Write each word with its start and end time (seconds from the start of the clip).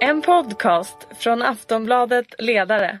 En 0.00 0.22
podcast 0.22 0.96
från 1.18 1.42
Aftonbladet 1.42 2.26
Ledare. 2.38 3.00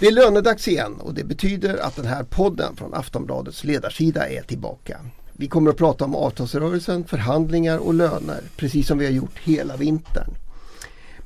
Det 0.00 0.06
är 0.06 0.12
lönedags 0.12 0.68
igen 0.68 1.00
och 1.00 1.14
det 1.14 1.24
betyder 1.24 1.76
att 1.76 1.96
den 1.96 2.06
här 2.06 2.24
podden 2.24 2.76
från 2.76 2.94
Aftonbladets 2.94 3.64
ledarsida 3.64 4.28
är 4.28 4.42
tillbaka. 4.42 5.00
Vi 5.32 5.48
kommer 5.48 5.70
att 5.70 5.76
prata 5.76 6.04
om 6.04 6.14
avtalsrörelsen, 6.14 7.04
förhandlingar 7.04 7.78
och 7.78 7.94
löner 7.94 8.40
precis 8.56 8.86
som 8.86 8.98
vi 8.98 9.04
har 9.04 9.12
gjort 9.12 9.38
hela 9.38 9.76
vintern. 9.76 10.45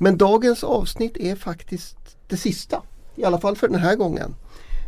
Men 0.03 0.19
dagens 0.19 0.65
avsnitt 0.65 1.17
är 1.17 1.37
faktiskt 1.37 1.97
det 2.29 2.37
sista, 2.37 2.83
i 3.17 3.25
alla 3.25 3.41
fall 3.41 3.57
för 3.57 3.69
den 3.69 3.81
här 3.81 3.97
gången. 3.97 4.35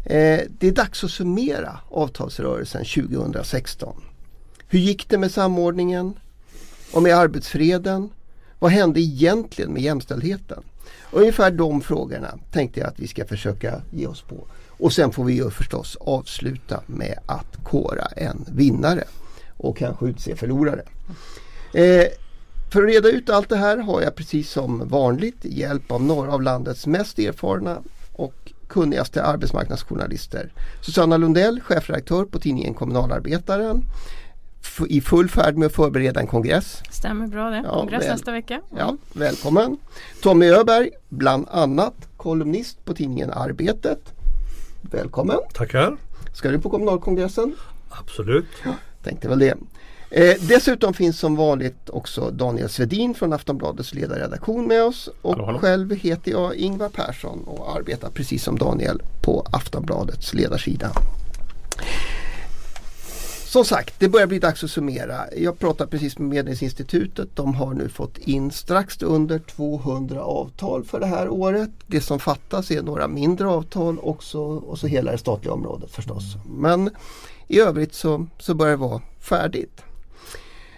Eh, 0.05 0.41
det 0.59 0.69
är 0.69 0.73
dags 0.73 1.05
att 1.05 1.11
summera 1.11 1.79
avtalsrörelsen 1.91 2.85
2016. 2.85 4.03
Hur 4.69 4.79
gick 4.79 5.09
det 5.09 5.19
med 5.19 5.31
samordningen? 5.31 6.15
Och 6.93 7.03
med 7.03 7.17
arbetsfreden? 7.17 8.11
Vad 8.59 8.71
hände 8.71 9.01
egentligen 9.01 9.73
med 9.73 9.83
jämställdheten? 9.83 10.63
Ungefär 11.11 11.51
de 11.51 11.81
frågorna 11.81 12.39
tänkte 12.53 12.81
jag 12.81 12.89
att 12.89 13.01
vi 13.01 13.09
ska 13.09 13.25
försöka 13.25 13.83
ge 13.91 14.07
oss 14.07 14.23
på. 14.23 14.47
Och 14.69 14.93
sen 14.93 15.13
får 15.13 15.25
vi 15.25 15.35
ju 15.35 15.51
förstås 15.51 15.97
avsluta 16.01 16.83
med 16.87 17.19
att 17.27 17.65
kora 17.65 18.05
en 18.05 18.45
vinnare 18.49 19.05
och 19.57 19.77
kanske 19.77 20.07
utse 20.07 20.37
förlorare. 20.37 20.83
Eh, 21.75 22.07
för 22.73 22.83
att 22.83 22.89
reda 22.89 23.09
ut 23.09 23.31
allt 23.31 23.49
det 23.49 23.57
här 23.57 23.77
har 23.79 24.03
jag 24.03 24.15
precis 24.15 24.51
som 24.51 24.89
vanligt 24.89 25.39
hjälp 25.43 25.93
av 25.93 26.03
några 26.03 26.33
av 26.33 26.43
landets 26.43 26.87
mest 26.87 27.19
erfarna 27.19 27.79
och 28.13 28.53
kunnigaste 28.69 29.23
arbetsmarknadsjournalister. 29.23 30.53
Susanna 30.83 31.17
Lundell, 31.17 31.61
chefredaktör 31.61 32.25
på 32.25 32.39
tidningen 32.39 32.75
Kommunalarbetaren 32.75 33.83
i 34.89 35.01
full 35.01 35.29
färd 35.29 35.57
med 35.57 35.67
att 35.67 35.73
förbereda 35.73 36.21
en 36.21 36.27
kongress. 36.27 36.83
Stämmer 36.91 37.27
bra 37.27 37.51
det. 37.51 37.63
Ja, 37.65 37.73
kongress 37.81 38.03
väl- 38.03 38.13
nästa 38.13 38.33
vecka. 38.33 38.61
Ja, 38.79 38.97
välkommen! 39.13 39.77
Tommy 40.23 40.47
Öberg, 40.51 40.91
bland 41.09 41.47
annat 41.51 41.95
kolumnist 42.17 42.85
på 42.85 42.95
tidningen 42.95 43.31
Arbetet. 43.31 43.99
Välkommen! 44.81 45.39
Tackar. 45.55 45.97
Ska 46.35 46.51
du 46.51 46.59
på 46.61 46.71
kommunalkongressen? 46.71 47.55
Absolut. 47.89 48.47
Tänkte 49.03 49.29
väl 49.29 49.39
det. 49.39 49.55
Eh, 50.15 50.37
dessutom 50.41 50.95
finns 50.95 51.19
som 51.19 51.37
vanligt 51.37 51.91
också 51.91 52.31
Daniel 52.31 52.69
Svedin 52.69 53.15
från 53.15 53.33
Aftonbladets 53.33 53.95
ledarredaktion 53.95 54.67
med 54.67 54.85
oss. 54.85 55.09
Och 55.23 55.33
Hallå, 55.35 55.45
hallå. 55.47 55.59
själv 55.59 55.95
heter 55.95 56.31
jag 56.31 56.55
Ingvar 56.55 56.89
Persson 56.89 57.45
och 57.45 57.77
arbetar 57.77 58.11
precis 58.11 58.45
som 58.45 58.59
Daniel 58.59 59.03
på 59.23 59.47
Aftonbladets 59.53 60.35
ledarsida. 60.35 60.91
Som 63.45 63.65
sagt, 63.65 63.95
det 64.01 64.09
börjar 64.09 64.27
bli 64.27 64.39
dags 64.39 64.65
att 64.65 64.71
summera. 64.71 65.21
Jag 65.37 65.59
pratade 65.59 65.91
precis 65.91 66.19
med 66.19 66.29
Medlingsinstitutet. 66.29 67.29
De 67.37 67.55
har 67.55 67.75
nu 67.75 67.89
fått 67.89 68.19
in 68.19 68.51
strax 68.51 69.03
under 69.03 69.39
200 69.39 70.23
avtal 70.23 70.85
för 70.85 71.01
det 71.01 71.07
här 71.07 71.29
året. 71.29 71.71
Det 71.87 72.01
som 72.01 72.19
fattas 72.19 72.71
är 72.71 72.83
några 72.83 73.09
mindre 73.09 73.47
avtal 73.47 73.99
också 73.99 74.41
och 74.41 74.79
så 74.79 74.87
hela 74.87 75.13
det 75.13 75.19
statliga 75.19 75.53
området 75.53 75.91
förstås. 75.91 76.25
Men 76.47 76.91
i 77.49 77.61
övrigt 77.61 77.95
så, 77.95 78.27
så 78.39 78.55
börjar 78.55 78.73
det 78.73 78.77
vara 78.77 79.01
färdigt. 79.21 79.83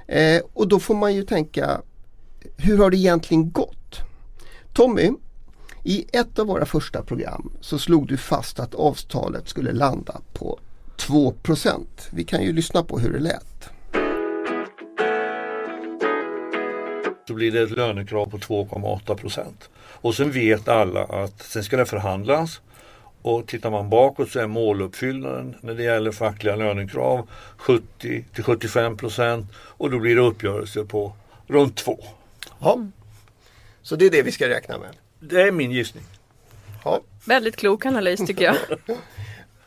Eh, 0.07 0.43
och 0.53 0.69
då 0.69 0.81
får 0.81 0.95
man 0.95 1.15
ju 1.15 1.23
tänka, 1.23 1.81
hur 2.57 2.79
har 2.79 2.91
det 2.91 2.97
egentligen 2.97 3.51
gått? 3.51 4.01
Tommy, 4.73 5.11
i 5.83 6.05
ett 6.13 6.39
av 6.39 6.47
våra 6.47 6.67
första 6.67 7.03
program 7.03 7.53
så 7.61 7.79
slog 7.79 8.09
du 8.09 8.17
fast 8.17 8.61
att 8.61 8.75
avtalet 8.75 9.49
skulle 9.49 9.73
landa 9.73 10.21
på 10.33 10.59
2% 10.97 11.87
Vi 12.11 12.25
kan 12.25 12.43
ju 12.43 12.53
lyssna 12.53 12.83
på 12.83 12.99
hur 12.99 13.13
det 13.13 13.19
lät. 13.19 13.71
Så 17.29 17.35
blir 17.35 17.53
det 17.53 17.63
ett 17.63 17.71
lönekrav 17.71 18.27
på 18.27 18.39
2,8 18.39 19.15
procent. 19.15 19.71
Och 19.77 20.15
sen 20.15 20.31
vet 20.31 20.69
alla 20.69 21.05
att 21.05 21.43
sen 21.43 21.65
ska 21.65 21.77
det 21.77 21.87
förhandlas. 21.87 22.61
Och 23.25 23.47
tittar 23.47 23.71
man 23.71 23.91
bakåt 23.91 24.31
så 24.31 24.41
är 24.41 24.47
måluppfyllnaden 24.47 25.55
när 25.61 25.75
det 25.75 25.83
gäller 25.83 26.13
fackliga 26.13 26.57
lönekrav 26.57 27.29
70 27.57 28.25
till 28.35 28.45
75 28.45 28.97
procent 28.97 29.47
och 29.57 29.91
då 29.91 29.99
blir 29.99 30.15
det 30.17 30.23
uppgörelse 30.23 30.85
på 30.85 31.13
runt 31.47 31.77
2. 31.77 32.05
Ja. 32.61 32.79
Så 33.83 33.97
det 33.97 34.07
är 34.07 34.11
det 34.11 34.23
vi 34.23 34.33
ska 34.33 34.49
räkna 34.49 34.79
med. 34.79 34.89
Det 35.21 35.43
är 35.43 35.53
min 35.53 35.71
gissning. 35.71 36.05
Ja. 36.85 37.01
Väldigt 37.25 37.57
klok 37.57 37.87
analys 37.87 38.27
tycker 38.27 38.45
jag. 38.45 38.57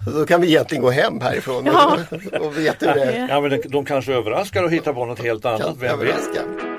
Så 0.03 0.11
Då 0.19 0.25
kan 0.25 0.41
vi 0.41 0.47
egentligen 0.47 0.81
gå 0.83 0.89
hem 0.89 1.21
härifrån 1.21 1.65
Ja. 1.65 1.97
och, 2.11 2.45
och 2.45 2.57
veta 2.57 2.85
hur 2.91 2.95
det 2.95 3.03
är. 3.03 3.29
Ja, 3.29 3.41
men 3.41 3.61
de, 3.65 3.85
kanske 3.85 4.13
överraskar 4.13 4.63
och 4.63 4.71
hittar 4.71 4.93
på 4.93 5.05
något 5.05 5.19
helt 5.19 5.45
annat. 5.45 5.61
kan 5.61 5.77
Vem 5.79 5.99
vet? 5.99 6.76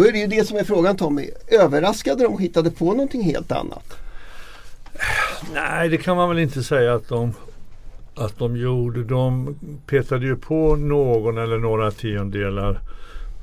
Då 0.00 0.06
är 0.06 0.12
det 0.12 0.18
ju 0.18 0.26
det 0.26 0.44
som 0.44 0.56
är 0.56 0.64
frågan 0.64 0.96
Tommy. 0.96 1.30
Överraskade 1.48 2.24
de 2.24 2.38
hittade 2.38 2.70
på 2.70 2.84
någonting 2.84 3.22
helt 3.22 3.52
annat? 3.52 3.96
Nej, 5.54 5.88
det 5.88 5.96
kan 5.96 6.16
man 6.16 6.28
väl 6.28 6.38
inte 6.38 6.62
säga 6.62 6.94
att 6.94 7.08
de, 7.08 7.32
att 8.14 8.38
de 8.38 8.56
gjorde. 8.56 9.04
De 9.04 9.54
petade 9.86 10.26
ju 10.26 10.36
på 10.36 10.76
någon 10.76 11.38
eller 11.38 11.58
några 11.58 11.90
tiondelar 11.90 12.80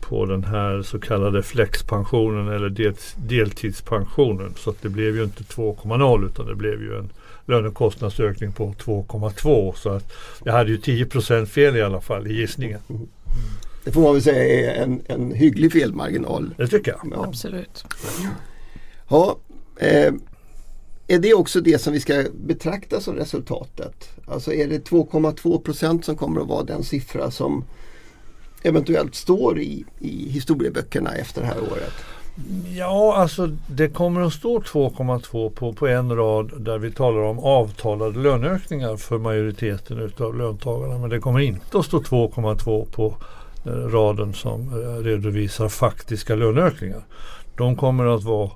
på 0.02 0.26
den 0.26 0.44
här 0.44 0.82
så 0.82 1.00
kallade 1.00 1.44
flexpensionen 1.44 2.48
eller 2.48 2.70
del, 2.70 2.94
deltidspensionen. 3.16 4.54
Så 4.58 4.74
det 4.82 4.90
blev 4.90 5.16
ju 5.16 5.24
inte 5.24 5.44
2,0 5.44 6.26
utan 6.26 6.46
det 6.46 6.56
blev 6.56 6.82
ju 6.82 6.98
en 6.98 7.10
lönekostnadsökning 7.46 8.52
på 8.52 8.74
2,2. 8.74 9.74
Så 9.76 9.90
att 9.90 10.14
jag 10.44 10.54
hade 10.54 10.72
ju 10.72 10.78
10% 10.78 11.46
fel 11.46 11.78
i 11.78 11.82
alla 11.82 12.02
fall 12.02 12.28
i 12.28 12.34
gissningen. 12.34 12.80
Det 13.88 13.94
får 13.94 14.02
man 14.02 14.14
väl 14.14 14.22
säga 14.22 14.72
är 14.72 14.84
en, 14.84 15.02
en 15.06 15.32
hygglig 15.32 15.72
felmarginal. 15.72 16.54
Det 16.58 16.68
tycker 16.68 16.92
jag. 16.92 17.14
Ja. 17.16 17.26
Absolut. 17.26 17.84
Ja, 19.10 19.38
eh, 19.80 20.14
är 21.08 21.20
det 21.20 21.34
också 21.34 21.62
det 21.62 21.82
som 21.82 21.94
vi 21.94 22.00
ska 22.00 22.24
betrakta 22.34 23.02
som 23.02 23.16
resultatet? 23.16 24.10
Alltså 24.26 24.54
är 24.54 24.68
det 24.68 24.90
2,2 24.90 25.62
procent 25.62 26.06
som 26.06 26.16
kommer 26.16 26.42
att 26.42 26.48
vara 26.48 26.64
den 26.64 26.84
siffra 26.84 27.32
som 27.32 27.66
eventuellt 28.64 29.16
står 29.16 29.60
i, 29.60 29.86
i 30.00 30.30
historieböckerna 30.30 31.12
efter 31.12 31.42
det 31.42 31.48
här 31.48 31.60
året? 31.60 31.94
Ja, 32.76 33.16
alltså 33.16 33.48
det 33.68 33.90
kommer 33.90 34.22
att 34.22 34.34
stå 34.34 34.60
2,2 34.60 35.50
på, 35.50 35.74
på 35.74 35.88
en 35.88 36.16
rad 36.16 36.52
där 36.62 36.78
vi 36.78 36.92
talar 36.92 37.22
om 37.22 37.40
avtalade 37.40 38.20
löneökningar 38.20 38.98
för 38.98 39.18
majoriteten 39.18 40.00
utav 40.00 40.38
löntagarna. 40.38 40.98
Men 40.98 41.10
det 41.10 41.20
kommer 41.20 41.40
inte 41.40 41.78
att 41.78 41.86
stå 41.86 42.00
2,2 42.00 42.86
på 42.86 43.18
raden 43.68 44.34
som 44.34 44.62
eh, 44.62 45.04
redovisar 45.04 45.70
faktiska 45.70 46.36
löneökningar. 46.36 47.04
De 47.56 47.76
kommer 47.76 48.06
att 48.16 48.24
vara 48.24 48.52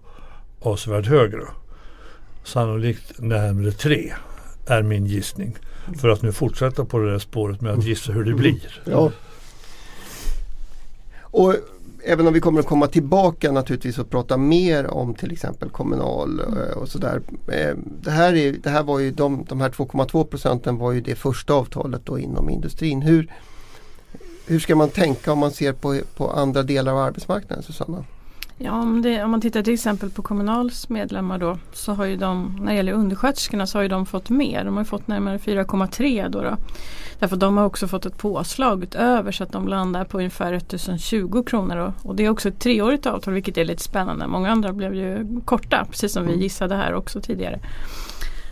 avsevärt 0.59 1.07
högre. 1.07 1.43
Sannolikt 2.43 3.19
närmare 3.19 3.71
3 3.71 4.13
är 4.67 4.81
min 4.81 5.05
gissning. 5.05 5.55
För 5.99 6.09
att 6.09 6.21
nu 6.21 6.31
fortsätta 6.31 6.85
på 6.85 6.99
det 6.99 7.11
där 7.11 7.19
spåret 7.19 7.61
med 7.61 7.73
att 7.73 7.83
gissa 7.83 8.11
hur 8.11 8.23
det 8.23 8.33
blir. 8.33 8.81
Ja. 8.85 9.11
Och 11.21 11.55
även 12.03 12.27
om 12.27 12.33
vi 12.33 12.39
kommer 12.39 12.59
att 12.59 12.65
komma 12.65 12.87
tillbaka 12.87 13.51
naturligtvis 13.51 13.99
och 13.99 14.09
prata 14.09 14.37
mer 14.37 14.87
om 14.87 15.13
till 15.13 15.31
exempel 15.31 15.69
Kommunal 15.69 16.39
eh, 16.39 16.77
och 16.77 16.89
sådär. 16.89 17.21
Eh, 17.47 17.75
Det 18.03 18.11
här, 18.11 18.33
är, 18.35 18.51
det 18.63 18.69
här 18.69 18.83
var 18.83 18.99
ju 18.99 19.11
de, 19.11 19.45
de 19.49 19.61
här 19.61 19.69
2,2 19.69 20.23
procenten 20.23 20.77
var 20.77 20.91
ju 20.91 21.01
det 21.01 21.15
första 21.15 21.53
avtalet 21.53 22.01
då 22.05 22.19
inom 22.19 22.49
industrin. 22.49 23.01
Hur, 23.01 23.33
hur 24.47 24.59
ska 24.59 24.75
man 24.75 24.89
tänka 24.89 25.31
om 25.31 25.39
man 25.39 25.51
ser 25.51 25.73
på, 25.73 25.99
på 26.15 26.31
andra 26.31 26.63
delar 26.63 26.91
av 26.91 26.97
arbetsmarknaden 26.97 27.63
Susanna? 27.63 28.03
Ja, 28.63 28.71
om, 28.71 29.01
det, 29.01 29.23
om 29.23 29.31
man 29.31 29.41
tittar 29.41 29.63
till 29.63 29.73
exempel 29.73 30.09
på 30.09 30.21
Kommunals 30.21 30.89
medlemmar 30.89 31.37
då 31.37 31.57
så 31.73 31.93
har 31.93 32.05
ju 32.05 32.17
de, 32.17 32.57
när 32.61 32.71
det 32.71 32.75
gäller 32.77 32.93
undersköterskorna 32.93 33.67
så 33.67 33.77
har 33.77 33.83
ju 33.83 33.89
de 33.89 34.05
fått 34.05 34.29
mer. 34.29 34.65
De 34.65 34.77
har 34.77 34.83
fått 34.83 35.07
närmare 35.07 35.37
4,3 35.37 36.29
då, 36.29 36.41
då. 36.41 36.57
Därför 37.19 37.35
de 37.35 37.57
har 37.57 37.65
också 37.65 37.87
fått 37.87 38.05
ett 38.05 38.17
påslag 38.17 38.83
utöver 38.83 39.31
så 39.31 39.43
att 39.43 39.51
de 39.51 39.67
landar 39.67 40.05
på 40.05 40.17
ungefär 40.17 40.53
1020 40.53 41.43
kronor. 41.43 41.75
Då. 41.75 42.09
Och 42.09 42.15
det 42.15 42.25
är 42.25 42.29
också 42.29 42.49
ett 42.49 42.59
treårigt 42.59 43.05
avtal 43.05 43.33
vilket 43.33 43.57
är 43.57 43.65
lite 43.65 43.83
spännande. 43.83 44.27
Många 44.27 44.51
andra 44.51 44.73
blev 44.73 44.95
ju 44.95 45.41
korta 45.45 45.85
precis 45.89 46.13
som 46.13 46.27
vi 46.27 46.35
gissade 46.35 46.75
här 46.75 46.93
också 46.93 47.21
tidigare. 47.21 47.59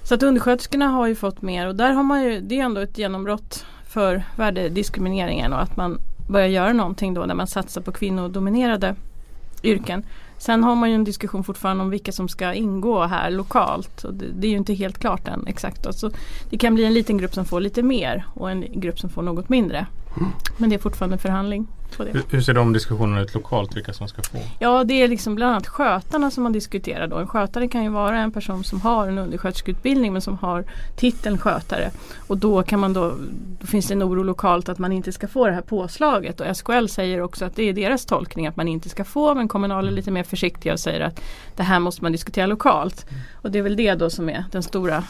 Så 0.04 0.16
att 0.16 0.24
undersköterskorna 0.24 0.88
har 0.88 1.08
ju 1.08 1.16
fått 1.16 1.42
mer 1.42 1.68
och 1.68 1.76
där 1.76 1.92
har 1.92 2.04
man 2.04 2.24
ju, 2.24 2.42
det 2.42 2.60
är 2.60 2.64
ändå 2.64 2.82
ett 2.82 2.98
genombrott 2.98 3.66
för 3.90 4.24
värdediskrimineringen 4.36 5.54
och 5.54 5.62
att 5.62 5.78
man 5.78 6.00
börjar 6.28 6.48
göra 6.48 6.74
någonting 6.74 7.14
då 7.14 7.26
när 7.26 7.36
man 7.36 7.48
satsar 7.48 7.82
på 7.82 7.92
kvinnodominerade 7.92 8.96
yrken. 9.64 10.04
Sen 10.38 10.64
har 10.64 10.76
man 10.76 10.90
ju 10.90 10.96
en 10.96 11.04
diskussion 11.04 11.44
fortfarande 11.44 11.84
om 11.84 11.90
vilka 11.90 12.12
som 12.12 12.28
ska 12.28 12.54
ingå 12.54 13.04
här 13.04 13.32
lokalt. 13.32 14.04
Och 14.04 14.14
det, 14.14 14.26
det 14.36 14.48
är 14.48 14.52
ju 14.52 14.58
inte 14.58 14.74
helt 14.74 15.00
klart 15.00 15.28
än 15.28 15.48
exakt. 15.48 15.84
Då. 15.84 15.94
Så 15.94 16.12
det 16.50 16.58
kan 16.58 16.76
bli 16.76 16.86
en 16.86 16.94
liten 16.94 17.18
grupp 17.18 17.34
som 17.34 17.46
får 17.46 17.60
lite 17.60 17.84
mer 17.84 18.26
och 18.34 18.52
en 18.52 18.66
grupp 18.82 19.00
som 19.00 19.10
får 19.10 19.22
något 19.22 19.50
mindre. 19.50 19.86
Men 20.58 20.70
det 20.70 20.76
är 20.76 20.80
fortfarande 20.80 21.18
förhandling 21.18 21.68
på 21.98 22.04
det. 22.04 22.12
Hur, 22.12 22.24
hur 22.30 22.42
ser 22.42 22.54
de 22.54 22.74
diskussionerna 22.74 23.22
ut 23.22 23.34
lokalt, 23.34 23.76
vilka 23.76 23.94
som 23.94 24.08
ska 24.08 24.22
få? 24.22 24.38
Ja 24.60 24.84
det 24.84 24.94
är 24.94 25.08
liksom 25.08 25.36
bland 25.36 25.52
annat 25.52 25.68
skötarna 25.68 26.32
som 26.32 26.44
man 26.44 26.52
diskuterar 26.52 27.08
då. 27.08 27.18
En 27.18 27.28
skötare 27.28 27.68
kan 27.68 27.84
ju 27.84 27.90
vara 27.90 28.20
en 28.20 28.32
person 28.32 28.64
som 28.64 28.82
har 28.82 29.08
en 29.08 29.18
undersköterskeutbildning 29.18 30.14
men 30.14 30.22
som 30.22 30.38
har 30.38 30.64
titeln 30.96 31.38
skötare. 31.38 31.92
Och 32.28 32.38
då 32.38 32.64
kan 32.64 32.80
man 32.80 32.94
då, 32.94 33.14
då 33.60 33.68
finns 33.68 33.88
det 33.88 33.94
en 33.94 34.04
oro 34.04 34.24
lokalt 34.24 34.70
att 34.70 34.80
man 34.80 34.92
inte 34.92 35.12
ska 35.12 35.28
få 35.28 35.46
det 35.48 35.54
här 35.54 35.62
påslaget. 35.62 36.42
Och 36.42 36.58
SKL 36.58 36.88
säger 36.88 37.22
också 37.22 37.46
att 37.46 37.56
det 37.56 37.64
är 37.64 37.74
deras 37.74 38.06
tolkning 38.06 38.48
att 38.48 38.56
man 38.56 38.68
inte 38.68 38.90
ska 38.90 39.04
få 39.04 39.36
men 39.36 39.48
Kommunal 39.48 39.88
är 39.88 39.92
lite 39.92 40.12
mer 40.12 40.24
försiktiga 40.24 40.74
och 40.74 40.80
säger 40.80 41.02
att 41.02 41.22
det 41.56 41.64
här 41.64 41.80
måste 41.80 42.04
man 42.04 42.12
diskutera 42.12 42.46
lokalt. 42.46 43.06
Och 43.42 43.52
det 43.52 43.60
är 43.60 43.64
väl 43.64 43.76
det 43.76 43.94
då 43.94 44.10
som 44.10 44.30
är 44.30 44.46
den 44.52 44.64
stora 44.64 45.04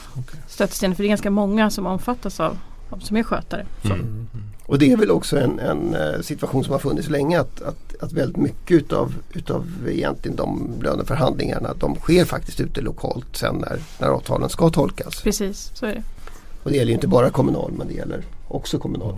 stötestenen 0.48 0.96
för 0.96 1.04
det 1.04 1.08
är 1.08 1.10
ganska 1.10 1.32
många 1.32 1.70
som 1.70 1.86
omfattas 1.86 2.40
av, 2.40 2.58
av 2.90 2.98
som 2.98 3.18
är 3.18 3.24
skötare. 3.24 3.66
Så. 3.82 3.94
Mm. 3.94 4.28
Och 4.70 4.80
det 4.80 4.92
är 4.92 4.98
väl 4.98 5.12
också 5.12 5.40
en, 5.40 5.60
en 5.60 5.96
eh, 5.96 6.22
situation 6.22 6.64
som 6.64 6.72
har 6.72 6.80
funnits 6.80 7.10
länge 7.10 7.40
att, 7.40 7.62
att, 7.62 7.96
att 8.00 8.14
väldigt 8.14 8.38
mycket 8.38 8.72
utav, 8.72 9.14
utav 9.34 9.68
egentligen 9.88 10.38
de 10.38 10.74
löneförhandlingarna 10.82 11.74
de 11.74 11.96
sker 11.96 12.26
faktiskt 12.26 12.60
ute 12.60 12.82
lokalt 12.82 13.36
sen 13.36 13.56
när, 13.56 13.80
när 14.00 14.08
avtalen 14.08 14.50
ska 14.50 14.70
tolkas. 14.70 15.22
Precis, 15.22 15.72
så 15.74 15.86
är 15.86 15.94
det. 15.94 16.04
Och 16.64 16.72
det 16.72 16.78
gäller 16.78 16.90
ju 16.90 16.96
inte 16.96 17.08
bara 17.08 17.30
kommunal 17.30 17.72
men 17.72 17.88
det 17.88 17.94
gäller 17.94 18.24
också 18.48 18.80
kommunal. 18.80 19.18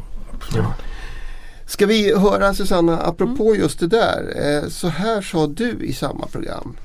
Ska 1.66 1.86
vi 1.86 2.16
höra 2.16 2.54
Susanna, 2.54 2.98
apropå 3.02 3.56
just 3.56 3.80
det 3.80 3.88
där. 3.88 4.34
Eh, 4.36 4.70
så 4.70 4.88
här 4.88 5.22
sa 5.22 5.48
du 5.48 5.72
i 5.84 5.94
samma 5.94 6.28
program. 6.28 6.78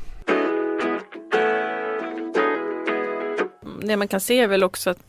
det 3.88 3.96
man 3.96 4.08
kan 4.08 4.20
se 4.20 4.40
är 4.40 4.48
väl 4.48 4.64
också 4.64 4.90
att 4.90 5.06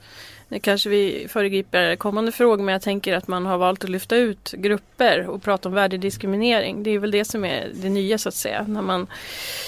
nu 0.50 0.60
kanske 0.60 0.90
vi 0.90 1.28
föregriper 1.30 1.96
kommande 1.96 2.32
frågor 2.32 2.64
men 2.64 2.74
jag 2.74 2.82
tänker 2.82 3.14
att 3.14 3.28
man 3.28 3.46
har 3.46 3.58
valt 3.58 3.84
att 3.84 3.90
lyfta 3.90 4.16
ut 4.16 4.52
grupper 4.52 5.28
och 5.28 5.44
prata 5.44 5.70
om 5.70 5.76
värdediskriminering. 5.76 6.84
Det 6.84 6.90
är 6.90 7.00
väl 7.00 7.12
det 7.12 7.26
som 7.26 7.46
är 7.46 7.72
det 7.74 7.90
nya 7.90 8.18
så 8.18 8.30
att 8.30 8.36
säga 8.36 8.66
när 8.68 8.82
man 8.82 9.08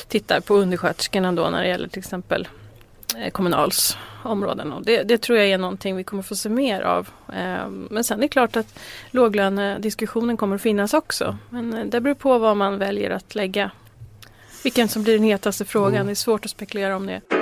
tittar 0.08 0.40
på 0.40 0.56
undersköterskorna 0.56 1.32
då 1.32 1.50
när 1.50 1.62
det 1.62 1.68
gäller 1.68 1.88
till 1.88 2.00
exempel 2.00 2.48
eh, 3.18 3.30
Kommunals 3.30 3.98
områden. 4.24 4.74
Och 4.74 4.86
det, 4.86 5.04
det 5.04 5.18
tror 5.18 5.38
jag 5.38 5.48
är 5.48 5.58
någonting 5.58 5.96
vi 5.96 6.04
kommer 6.04 6.24
få 6.24 6.36
se 6.36 6.50
mer 6.50 6.82
av. 6.82 7.10
Eh, 7.34 7.70
Men 7.70 8.04
sen 8.04 8.18
är 8.18 8.22
det 8.22 8.28
klart 8.28 8.56
att 8.56 8.80
låglönediskussionen 9.12 10.38
kommer 10.38 10.56
att 10.56 10.62
finnas 10.62 10.94
också. 10.94 11.38
Men 11.50 11.74
eh, 11.74 11.86
det 11.86 12.02
beror 12.02 12.16
på 12.16 12.38
vad 12.38 12.58
man 12.58 12.78
väljer 12.78 13.10
att 13.10 13.36
lägga. 13.36 13.72
Vilken 14.64 14.88
som 14.88 15.04
blir 15.04 15.14
den 15.14 15.24
hetaste 15.24 15.66
frågan. 15.66 16.06
Det 16.06 16.12
är 16.12 16.16
svårt 16.16 16.46
att 16.46 16.52
spekulera 16.52 16.96
om 16.96 17.06
det. 17.06 17.39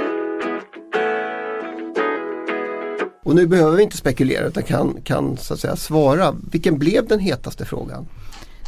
Och 3.27 3.35
nu 3.35 3.47
behöver 3.47 3.77
vi 3.77 3.83
inte 3.83 3.97
spekulera 3.97 4.45
utan 4.45 4.63
kan, 4.63 5.01
kan 5.03 5.37
så 5.37 5.53
att 5.53 5.59
säga 5.59 5.75
svara. 5.75 6.35
Vilken 6.51 6.77
blev 6.77 7.07
den 7.07 7.19
hetaste 7.19 7.65
frågan? 7.65 8.07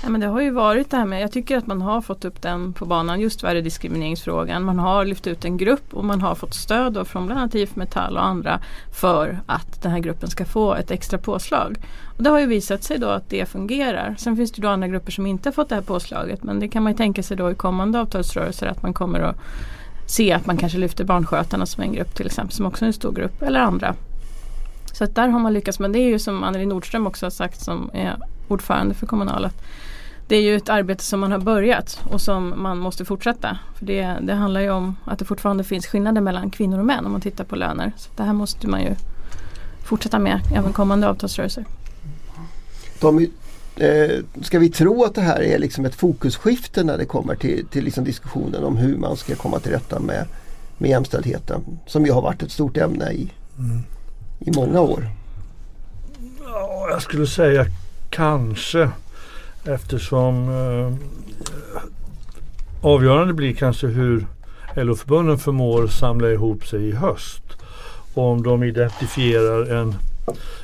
Ja, 0.03 0.09
men 0.09 0.21
det 0.21 0.27
har 0.27 0.41
ju 0.41 0.51
varit 0.51 0.91
det 0.91 0.97
här 0.97 1.06
med, 1.06 1.21
jag 1.21 1.31
tycker 1.31 1.57
att 1.57 1.67
man 1.67 1.81
har 1.81 2.01
fått 2.01 2.25
upp 2.25 2.41
den 2.41 2.73
på 2.73 2.85
banan, 2.85 3.19
just 3.19 3.44
värdediskrimineringsfrågan. 3.44 4.63
Man 4.63 4.79
har 4.79 5.06
lyft 5.06 5.27
ut 5.27 5.45
en 5.45 5.57
grupp 5.57 5.94
och 5.94 6.06
man 6.06 6.21
har 6.21 6.35
fått 6.35 6.53
stöd 6.53 6.94
då 6.94 7.06
från 7.06 7.25
bland 7.25 7.41
annat 7.41 7.56
IF 7.56 7.75
Metall 7.75 8.17
och 8.17 8.25
andra 8.25 8.59
för 8.94 9.39
att 9.45 9.81
den 9.81 9.91
här 9.91 10.00
gruppen 10.00 10.29
ska 10.29 10.45
få 10.45 10.75
ett 10.75 10.91
extra 10.91 11.19
påslag. 11.19 11.77
Och 12.17 12.23
det 12.23 12.29
har 12.29 12.39
ju 12.39 12.45
visat 12.45 12.83
sig 12.83 12.97
då 12.97 13.07
att 13.07 13.29
det 13.29 13.50
fungerar. 13.50 14.15
Sen 14.17 14.35
finns 14.35 14.51
det 14.51 14.61
då 14.61 14.67
andra 14.67 14.88
grupper 14.88 15.11
som 15.11 15.25
inte 15.25 15.50
har 15.50 15.53
fått 15.53 15.69
det 15.69 15.75
här 15.75 15.81
påslaget 15.81 16.44
men 16.44 16.59
det 16.59 16.67
kan 16.67 16.83
man 16.83 16.91
ju 16.91 16.97
tänka 16.97 17.23
sig 17.23 17.38
då 17.38 17.51
i 17.51 17.56
kommande 17.56 18.00
avtalsrörelser 18.00 18.67
att 18.67 18.83
man 18.83 18.94
kommer 18.94 19.19
att 19.19 19.35
se 20.07 20.31
att 20.33 20.45
man 20.45 20.57
kanske 20.57 20.77
lyfter 20.77 21.03
barnskötarna 21.03 21.65
som 21.65 21.83
en 21.83 21.94
grupp 21.94 22.15
till 22.15 22.25
exempel 22.25 22.56
som 22.56 22.65
också 22.65 22.85
är 22.85 22.88
en 22.88 22.94
stor 22.94 23.11
grupp 23.11 23.41
eller 23.41 23.59
andra. 23.59 23.95
Så 24.94 25.03
att 25.03 25.15
där 25.15 25.27
har 25.27 25.39
man 25.39 25.53
lyckats 25.53 25.80
men 25.80 25.91
det 25.91 26.00
är 26.00 26.09
ju 26.09 26.19
som 26.19 26.44
Anneli 26.44 26.65
Nordström 26.65 27.07
också 27.07 27.25
har 27.25 27.31
sagt 27.31 27.62
som 27.62 27.89
är 27.94 28.18
ordförande 28.47 28.94
för 28.94 29.07
Kommunal 29.07 29.45
att 29.45 29.62
det 30.30 30.36
är 30.36 30.41
ju 30.41 30.56
ett 30.56 30.69
arbete 30.69 31.03
som 31.03 31.19
man 31.19 31.31
har 31.31 31.39
börjat 31.39 32.01
och 32.03 32.21
som 32.21 32.53
man 32.57 32.77
måste 32.77 33.06
fortsätta. 33.06 33.57
För 33.75 33.86
det, 33.86 34.18
det 34.21 34.33
handlar 34.33 34.62
ju 34.62 34.69
om 34.69 34.95
att 35.06 35.19
det 35.19 35.25
fortfarande 35.25 35.63
finns 35.63 35.88
skillnader 35.88 36.21
mellan 36.21 36.50
kvinnor 36.50 36.80
och 36.80 36.86
män 36.86 37.06
om 37.06 37.12
man 37.12 37.21
tittar 37.21 37.44
på 37.44 37.56
löner. 37.56 37.91
Så 37.97 38.09
det 38.15 38.24
här 38.24 38.33
måste 38.33 38.68
man 38.68 38.81
ju 38.81 38.95
fortsätta 39.83 40.19
med 40.19 40.39
även 40.56 40.74
kommande 40.74 41.09
avtalsrörelser. 41.09 41.65
Tommy, 43.00 43.30
eh, 43.75 44.24
ska 44.42 44.59
vi 44.59 44.69
tro 44.69 45.03
att 45.03 45.15
det 45.15 45.21
här 45.21 45.42
är 45.42 45.59
liksom 45.59 45.85
ett 45.85 45.95
fokusskifte 45.95 46.83
när 46.83 46.97
det 46.97 47.06
kommer 47.06 47.35
till, 47.35 47.65
till 47.68 47.83
liksom 47.83 48.03
diskussionen 48.03 48.63
om 48.63 48.77
hur 48.77 48.97
man 48.97 49.18
ska 49.18 49.35
komma 49.35 49.59
till 49.59 49.71
rätta 49.71 50.00
med, 50.00 50.25
med 50.77 50.89
jämställdheten? 50.89 51.62
Som 51.88 52.06
ju 52.06 52.12
har 52.12 52.21
varit 52.21 52.44
ett 52.44 52.51
stort 52.51 52.77
ämne 52.77 53.12
i, 53.12 53.31
i 54.39 54.51
många 54.51 54.81
år. 54.81 55.09
Ja, 56.44 56.88
jag 56.89 57.01
skulle 57.01 57.27
säga 57.27 57.65
kanske 58.09 58.89
eftersom 59.63 60.50
eh, 60.50 60.94
avgörande 62.81 63.33
blir 63.33 63.53
kanske 63.53 63.88
hur 63.88 64.25
LO-förbunden 64.75 65.38
förmår 65.38 65.88
samla 65.88 66.30
ihop 66.30 66.68
sig 66.68 66.88
i 66.88 66.91
höst. 66.91 67.44
Och 68.13 68.24
om 68.24 68.44
de 68.44 68.63
identifierar 68.63 69.75
en, 69.75 69.95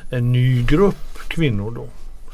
en 0.10 0.32
ny 0.32 0.64
grupp 0.64 1.18
kvinnor 1.28 1.72
då 1.72 1.86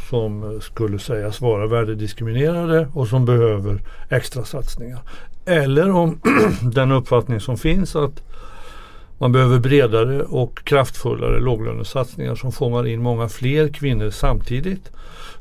som 0.10 0.44
eh, 0.44 0.60
skulle 0.60 1.00
sägas 1.00 1.42
vara 1.42 1.68
värdediskriminerade 1.68 2.88
och 2.94 3.08
som 3.08 3.26
behöver 3.26 3.82
extra 4.10 4.46
satsningar. 4.46 5.00
Eller 5.46 5.92
om 5.92 6.20
den 6.62 6.92
uppfattning 6.92 7.40
som 7.40 7.58
finns 7.58 7.96
att 7.96 8.24
man 9.22 9.32
behöver 9.32 9.60
bredare 9.60 10.24
och 10.24 10.64
kraftfullare 10.64 11.40
låglönesatsningar 11.40 12.36
som 12.36 12.52
fångar 12.52 12.88
in 12.88 13.02
många 13.02 13.30
fler 13.30 13.68
kvinnor 13.68 14.10
samtidigt. 14.10 14.92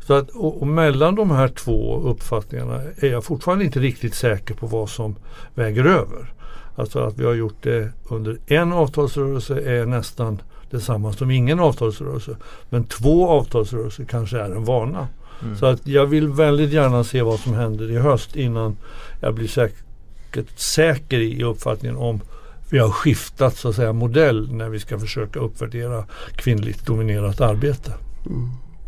Så 0.07 0.15
att, 0.15 0.31
och, 0.31 0.61
och 0.61 0.67
mellan 0.67 1.15
de 1.15 1.31
här 1.31 1.49
två 1.49 2.01
uppfattningarna 2.01 2.81
är 2.97 3.11
jag 3.11 3.25
fortfarande 3.25 3.65
inte 3.65 3.81
riktigt 3.81 4.15
säker 4.15 4.55
på 4.55 4.67
vad 4.67 4.91
som 4.91 5.17
väger 5.55 5.85
över. 5.85 6.33
Alltså 6.77 6.99
att 6.99 7.19
vi 7.19 7.25
har 7.25 7.35
gjort 7.35 7.63
det 7.63 7.93
under 8.09 8.39
en 8.47 8.73
avtalsrörelse 8.73 9.61
är 9.61 9.87
nästan 9.87 10.43
detsamma 10.71 11.13
som 11.13 11.31
ingen 11.31 11.61
avtalsrörelse. 11.61 12.37
Men 12.71 12.85
två 12.85 13.29
avtalsrörelser 13.29 14.05
kanske 14.05 14.39
är 14.39 14.51
en 14.51 14.65
vana. 14.65 15.09
Mm. 15.43 15.57
Så 15.57 15.67
att 15.67 15.87
jag 15.87 16.07
vill 16.07 16.29
väldigt 16.29 16.71
gärna 16.71 17.05
se 17.05 17.23
vad 17.23 17.41
som 17.41 17.55
händer 17.55 17.91
i 17.91 17.97
höst 17.97 18.37
innan 18.37 18.77
jag 19.21 19.35
blir 19.35 19.49
säkert 19.49 20.59
säker 20.59 21.19
i 21.19 21.45
uppfattningen 21.45 21.97
om 21.97 22.21
vi 22.71 22.79
har 22.79 22.91
skiftat 22.91 23.57
så 23.57 23.69
att 23.69 23.77
säga 23.77 23.93
modell 23.93 24.53
när 24.53 24.69
vi 24.69 24.81
ska 24.81 24.99
försöka 24.99 25.41
uppvärdera 25.41 26.05
kvinnligt 26.37 26.87
dominerat 26.87 27.41
arbete. 27.41 27.93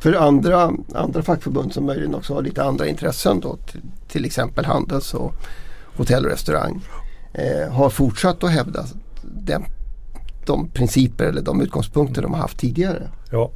För 0.00 0.12
andra, 0.12 0.72
andra 0.94 1.22
fackförbund 1.22 1.72
som 1.72 1.86
möjligen 1.86 2.14
också 2.14 2.34
har 2.34 2.42
lite 2.42 2.64
andra 2.64 2.86
intressen 2.86 3.40
då, 3.40 3.56
till, 3.56 3.80
till 4.08 4.24
exempel 4.24 4.64
Handels 4.64 5.14
och 5.14 5.34
hotell 5.96 6.24
och 6.24 6.30
restaurang 6.30 6.80
eh, 7.32 7.72
har 7.72 7.90
fortsatt 7.90 8.44
att 8.44 8.50
hävda 8.50 8.84
den, 9.22 9.64
de 10.46 10.68
principer 10.68 11.24
eller 11.24 11.42
de 11.42 11.60
utgångspunkter 11.60 12.22
de 12.22 12.34
har 12.34 12.40
haft 12.40 12.58
tidigare. 12.58 13.08
Ja, 13.30 13.50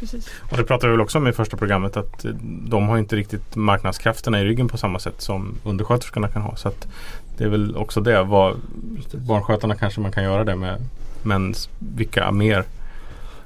Precis. 0.00 0.30
Och 0.50 0.56
det 0.56 0.64
pratade 0.64 0.86
vi 0.86 0.96
väl 0.96 1.00
också 1.00 1.18
om 1.18 1.28
i 1.28 1.32
första 1.32 1.56
programmet 1.56 1.96
att 1.96 2.24
eh, 2.24 2.30
de 2.44 2.88
har 2.88 2.98
inte 2.98 3.16
riktigt 3.16 3.56
marknadskrafterna 3.56 4.40
i 4.40 4.44
ryggen 4.44 4.68
på 4.68 4.78
samma 4.78 4.98
sätt 4.98 5.20
som 5.20 5.54
undersköterskorna 5.64 6.28
kan 6.28 6.42
ha. 6.42 6.56
Så 6.56 6.68
att 6.68 6.88
det 7.36 7.44
är 7.44 7.48
väl 7.48 7.76
också 7.76 8.00
det. 8.00 8.22
Vad, 8.22 8.56
barnskötarna 9.12 9.76
kanske 9.76 10.00
man 10.00 10.12
kan 10.12 10.24
göra 10.24 10.44
det 10.44 10.56
med. 10.56 10.84
Men 11.22 11.54
vilka 11.78 12.32
mer 12.32 12.64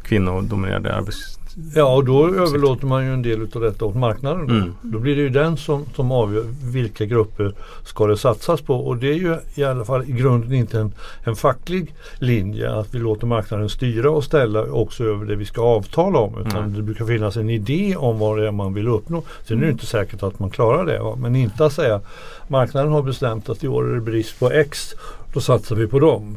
kvinnodominerade 0.03 0.95
arbets... 0.95 1.39
ja 1.75 1.95
och 1.97 2.05
då 2.05 2.27
överlåter 2.35 2.87
man 2.87 3.05
ju 3.07 3.13
en 3.13 3.23
del 3.23 3.49
av 3.55 3.61
detta 3.61 3.85
åt 3.85 3.95
marknaden. 3.95 4.47
Då, 4.47 4.55
Mm. 4.55 4.73
då 4.83 4.99
blir 4.99 5.17
det 5.17 5.23
ju 5.23 5.29
den 5.29 5.57
som, 5.57 5.85
som 5.97 6.13
avgör 6.13 6.45
vilka 6.73 7.05
grupper 7.05 7.55
ska 7.85 8.07
det 8.07 8.17
satsas 8.17 8.61
på. 8.61 8.75
Och 8.75 8.97
det 8.97 9.09
är 9.09 9.15
ju 9.15 9.37
i 9.55 9.65
alla 9.65 9.85
fall 9.85 10.03
i 10.09 10.13
grunden 10.13 10.53
inte 10.53 10.79
en, 10.81 10.93
en 11.25 11.37
facklig 11.37 11.95
linje 12.19 12.75
att 12.75 12.95
vi 12.95 12.99
låter 12.99 13.27
marknaden 13.27 13.69
styra 13.69 14.11
och 14.11 14.25
ställa 14.25 14.63
också 14.63 15.05
över 15.05 15.27
det 15.27 15.37
vi 15.37 15.45
ska 15.45 15.63
avtala 15.63 16.19
om. 16.19 16.35
Utan 16.41 16.57
Mm. 16.63 16.75
det 16.77 16.83
brukar 16.83 17.05
finnas 17.05 17.37
en 17.37 17.51
idé 17.51 17.97
om 17.97 18.19
vad 18.19 18.39
det 18.39 18.47
är 18.47 18.53
man 18.53 18.75
vill 18.75 18.89
uppnå. 18.89 19.23
Sen 19.49 19.59
är 19.59 19.63
det 19.65 19.71
inte 19.73 19.87
säkert 19.87 20.23
att 20.23 20.39
man 20.39 20.51
klarar 20.51 20.87
det. 20.87 20.99
Va? 20.99 21.17
Men 21.17 21.37
inte 21.37 21.67
att 21.67 21.73
säga 21.73 22.01
marknaden 22.49 22.93
har 22.93 23.03
bestämt 23.03 23.49
att 23.49 23.65
i 23.65 23.69
år 23.69 23.91
är 23.91 23.95
det 23.95 24.01
brist 24.01 24.39
på 24.41 24.51
X. 24.51 24.95
Då 25.35 25.41
satsar 25.41 25.77
vi 25.77 25.87
på 25.87 25.99
dem. 26.01 26.37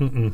Mm-mm. 0.00 0.32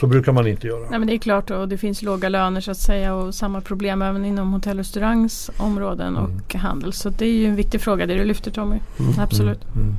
Så 0.00 0.06
brukar 0.06 0.32
man 0.32 0.46
inte 0.46 0.66
göra. 0.66 0.90
Nej 0.90 0.98
men 0.98 1.08
det 1.08 1.14
är 1.14 1.18
klart 1.18 1.50
och 1.50 1.68
det 1.68 1.78
finns 1.78 2.02
låga 2.02 2.28
löner 2.28 2.60
så 2.60 2.70
att 2.70 2.78
säga 2.78 3.14
och 3.14 3.34
samma 3.34 3.60
problem 3.60 4.02
även 4.02 4.24
inom 4.24 4.52
hotell 4.52 4.78
och 4.78 4.84
restaurangs 4.84 5.50
områden 5.56 6.16
och 6.16 6.54
handel. 6.54 6.92
Så 6.92 7.10
det 7.10 7.24
är 7.24 7.32
ju 7.32 7.46
en 7.46 7.56
viktig 7.56 7.80
fråga 7.80 8.06
det 8.06 8.14
du 8.14 8.24
lyfter 8.24 8.50
Tommy. 8.50 8.76
Absolut. 9.18 9.60
Mm. 9.74 9.94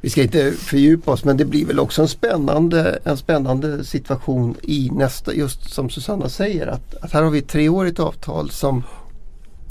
Vi 0.00 0.10
ska 0.10 0.22
inte 0.22 0.52
fördjupa 0.52 1.10
oss 1.10 1.24
men 1.24 1.36
det 1.36 1.44
blir 1.44 1.66
väl 1.66 1.78
också 1.80 2.02
en 2.02 2.08
spännande, 2.08 2.98
en 3.04 3.16
spännande 3.16 3.84
situation 3.84 4.54
i 4.62 4.90
nästa, 4.92 5.34
just 5.34 5.70
som 5.70 5.90
Susanna 5.90 6.28
säger 6.28 6.66
att, 6.66 6.94
att 6.94 7.12
här 7.12 7.22
har 7.22 7.30
vi 7.30 7.38
ett 7.38 7.48
treårigt 7.48 8.00
avtal 8.00 8.50
som 8.50 8.82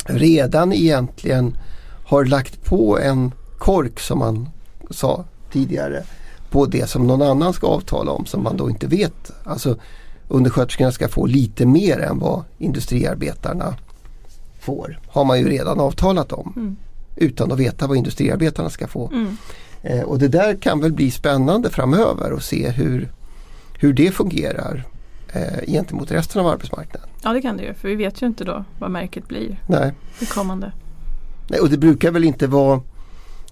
redan 0.05 0.73
egentligen 0.73 1.57
har 2.05 2.25
lagt 2.25 2.63
på 2.65 2.99
en 2.99 3.31
kork 3.57 3.99
som 3.99 4.19
man 4.19 4.49
sa 4.89 5.25
tidigare 5.51 6.03
på 6.49 6.65
det 6.65 6.89
som 6.89 7.07
någon 7.07 7.21
annan 7.21 7.53
ska 7.53 7.67
avtala 7.67 8.11
om 8.11 8.25
som 8.25 8.43
man 8.43 8.57
då 8.57 8.69
inte 8.69 8.87
vet. 8.87 9.31
Alltså 9.43 9.77
undersköterskorna 10.27 10.91
ska 10.91 11.07
få 11.07 11.25
lite 11.25 11.65
mer 11.65 11.99
än 11.99 12.19
vad 12.19 12.43
industriarbetarna 12.57 13.75
får. 14.59 14.99
Har 15.07 15.25
man 15.25 15.39
ju 15.39 15.49
redan 15.49 15.79
avtalat 15.79 16.31
om. 16.31 16.53
Mm. 16.55 16.75
Utan 17.15 17.51
att 17.51 17.59
veta 17.59 17.87
vad 17.87 17.97
industriarbetarna 17.97 18.69
ska 18.69 18.87
få. 18.87 19.07
Mm. 19.07 19.37
Eh, 19.81 20.01
och 20.01 20.19
det 20.19 20.27
där 20.27 20.55
kan 20.55 20.79
väl 20.79 20.93
bli 20.93 21.11
spännande 21.11 21.69
framöver 21.69 22.31
och 22.31 22.43
se 22.43 22.69
hur, 22.69 23.11
hur 23.79 23.93
det 23.93 24.11
fungerar 24.11 24.85
eh, 25.33 25.65
gentemot 25.67 26.11
resten 26.11 26.41
av 26.41 26.47
arbetsmarknaden. 26.47 27.09
Ja 27.23 27.33
det 27.33 27.41
kan 27.41 27.57
det 27.57 27.63
ju 27.63 27.73
för 27.73 27.87
vi 27.87 27.95
vet 27.95 28.21
ju 28.21 28.27
inte 28.27 28.43
då 28.43 28.63
vad 28.79 28.91
märket 28.91 29.27
blir 29.27 29.59
Nej. 29.67 29.93
i 30.19 30.25
kommande. 30.25 30.71
Nej, 31.47 31.59
och 31.59 31.69
det 31.69 31.77
brukar 31.77 32.11
väl 32.11 32.23
inte 32.23 32.47
vara 32.47 32.81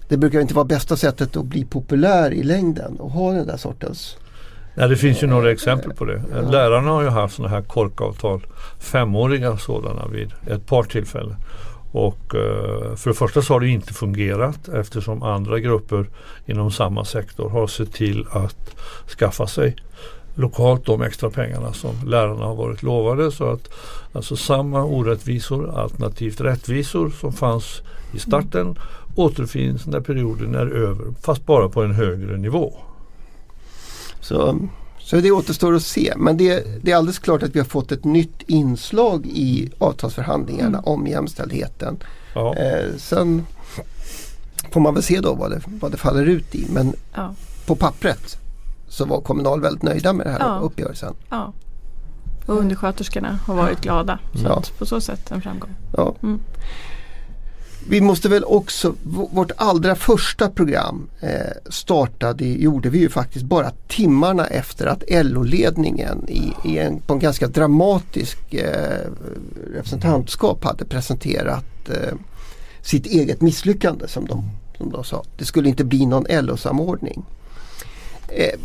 det 0.08 0.16
brukar 0.16 0.40
inte 0.40 0.54
vara 0.54 0.64
bästa 0.64 0.96
sättet 0.96 1.36
att 1.36 1.44
bli 1.44 1.64
populär 1.64 2.32
i 2.32 2.42
längden 2.42 3.00
och 3.00 3.10
ha 3.10 3.32
den 3.32 3.46
där 3.46 3.56
sortens 3.56 4.16
Nej, 4.78 4.88
det 4.88 4.96
finns 4.96 5.22
ju 5.22 5.26
några 5.26 5.52
exempel 5.52 5.94
på 5.94 6.04
det. 6.04 6.22
Lärarna 6.50 6.90
har 6.90 7.02
ju 7.02 7.08
haft 7.08 7.34
sådana 7.34 7.54
här 7.54 7.62
korkavtal, 7.62 8.46
femåriga 8.78 9.56
sådana 9.56 10.06
vid 10.06 10.32
ett 10.46 10.66
par 10.66 10.82
tillfällen. 10.82 11.36
Och 11.92 12.34
eh, 12.34 12.96
för 12.96 13.10
det 13.10 13.14
första 13.14 13.42
så 13.42 13.52
har 13.52 13.60
det 13.60 13.68
inte 13.68 13.94
fungerat 13.94 14.68
eftersom 14.68 15.22
andra 15.22 15.58
grupper 15.58 16.06
inom 16.46 16.70
samma 16.70 17.04
sektor 17.04 17.50
har 17.50 17.66
sett 17.66 17.92
till 17.92 18.26
att 18.30 18.76
skaffa 19.18 19.46
sig 19.46 19.76
lokalt 20.34 20.86
de 20.86 21.02
extra 21.02 21.30
pengarna 21.30 21.72
som 21.72 21.90
lärarna 22.06 22.44
har 22.44 22.54
varit 22.54 22.82
lovade. 22.82 23.32
Så 23.32 23.44
att 23.44 23.70
alltså 24.12 24.36
samma 24.36 24.84
orättvisor 24.84 25.78
alternativt 25.78 26.40
rättvisor 26.40 27.10
som 27.10 27.32
fanns 27.32 27.82
i 28.12 28.18
starten 28.18 28.78
återfinns 29.18 29.86
när 29.86 30.00
perioden 30.00 30.54
är 30.54 30.66
över 30.66 31.04
fast 31.22 31.46
bara 31.46 31.68
på 31.68 31.82
en 31.82 31.92
högre 31.94 32.36
nivå. 32.36 32.74
Så, 34.20 34.58
så 34.98 35.16
det 35.16 35.30
återstår 35.30 35.74
att 35.74 35.82
se. 35.82 36.12
Men 36.16 36.36
det, 36.36 36.84
det 36.84 36.92
är 36.92 36.96
alldeles 36.96 37.18
klart 37.18 37.42
att 37.42 37.54
vi 37.54 37.58
har 37.58 37.66
fått 37.66 37.92
ett 37.92 38.04
nytt 38.04 38.42
inslag 38.46 39.26
i 39.26 39.70
avtalsförhandlingarna 39.78 40.80
om 40.80 41.06
jämställdheten. 41.06 41.96
Ja. 42.34 42.54
Eh, 42.56 42.96
sen 42.96 43.46
får 44.72 44.80
man 44.80 44.94
väl 44.94 45.02
se 45.02 45.20
då 45.20 45.34
vad 45.34 45.50
det, 45.50 45.60
vad 45.80 45.90
det 45.90 45.96
faller 45.96 46.24
ut 46.26 46.54
i. 46.54 46.66
Men 46.72 46.92
Ja. 47.14 47.34
på 47.66 47.76
pappret 47.76 48.38
så 48.88 49.04
var 49.04 49.20
Kommunal 49.20 49.60
väldigt 49.60 49.82
nöjda 49.82 50.12
med 50.12 50.26
den 50.26 50.32
här 50.34 50.40
Ja. 50.48 50.58
uppgörelsen. 50.62 51.14
ja. 51.30 51.52
Och 52.46 52.56
undersköterskorna 52.58 53.38
har 53.46 53.54
varit 53.54 53.80
glada. 53.80 54.18
Så 54.34 54.44
Ja. 54.44 54.56
att 54.58 54.78
på 54.78 54.86
så 54.86 55.00
sätt 55.00 55.30
en 55.30 55.42
framgång. 55.42 55.70
Ja. 55.96 56.14
Mm. 56.22 56.40
Vi 57.90 58.00
måste 58.00 58.28
väl 58.28 58.44
också, 58.44 58.94
vårt 59.04 59.50
allra 59.56 59.94
första 59.94 60.50
program 60.50 61.08
eh, 61.20 61.70
startade, 61.70 62.44
gjorde 62.44 62.88
vi 62.88 62.98
ju 62.98 63.08
faktiskt 63.08 63.44
bara 63.44 63.70
timmarna 63.88 64.46
efter 64.46 64.86
att 64.86 65.02
LO-ledningen 65.08 66.28
i, 66.28 66.52
i 66.64 66.78
en, 66.78 67.00
på 67.00 67.12
en 67.12 67.18
ganska 67.18 67.48
dramatisk 67.48 68.54
eh, 68.54 69.10
representantskap 69.74 70.64
hade 70.64 70.84
presenterat 70.84 71.88
eh, 71.88 72.14
sitt 72.82 73.06
eget 73.06 73.40
misslyckande 73.40 74.08
som 74.08 74.26
de, 74.26 74.50
som 74.78 74.90
de 74.90 75.04
sa. 75.04 75.24
Det 75.36 75.44
skulle 75.44 75.68
inte 75.68 75.84
bli 75.84 76.06
någon 76.06 76.26
LO-samordning. 76.28 77.24
Eh, 78.28 78.58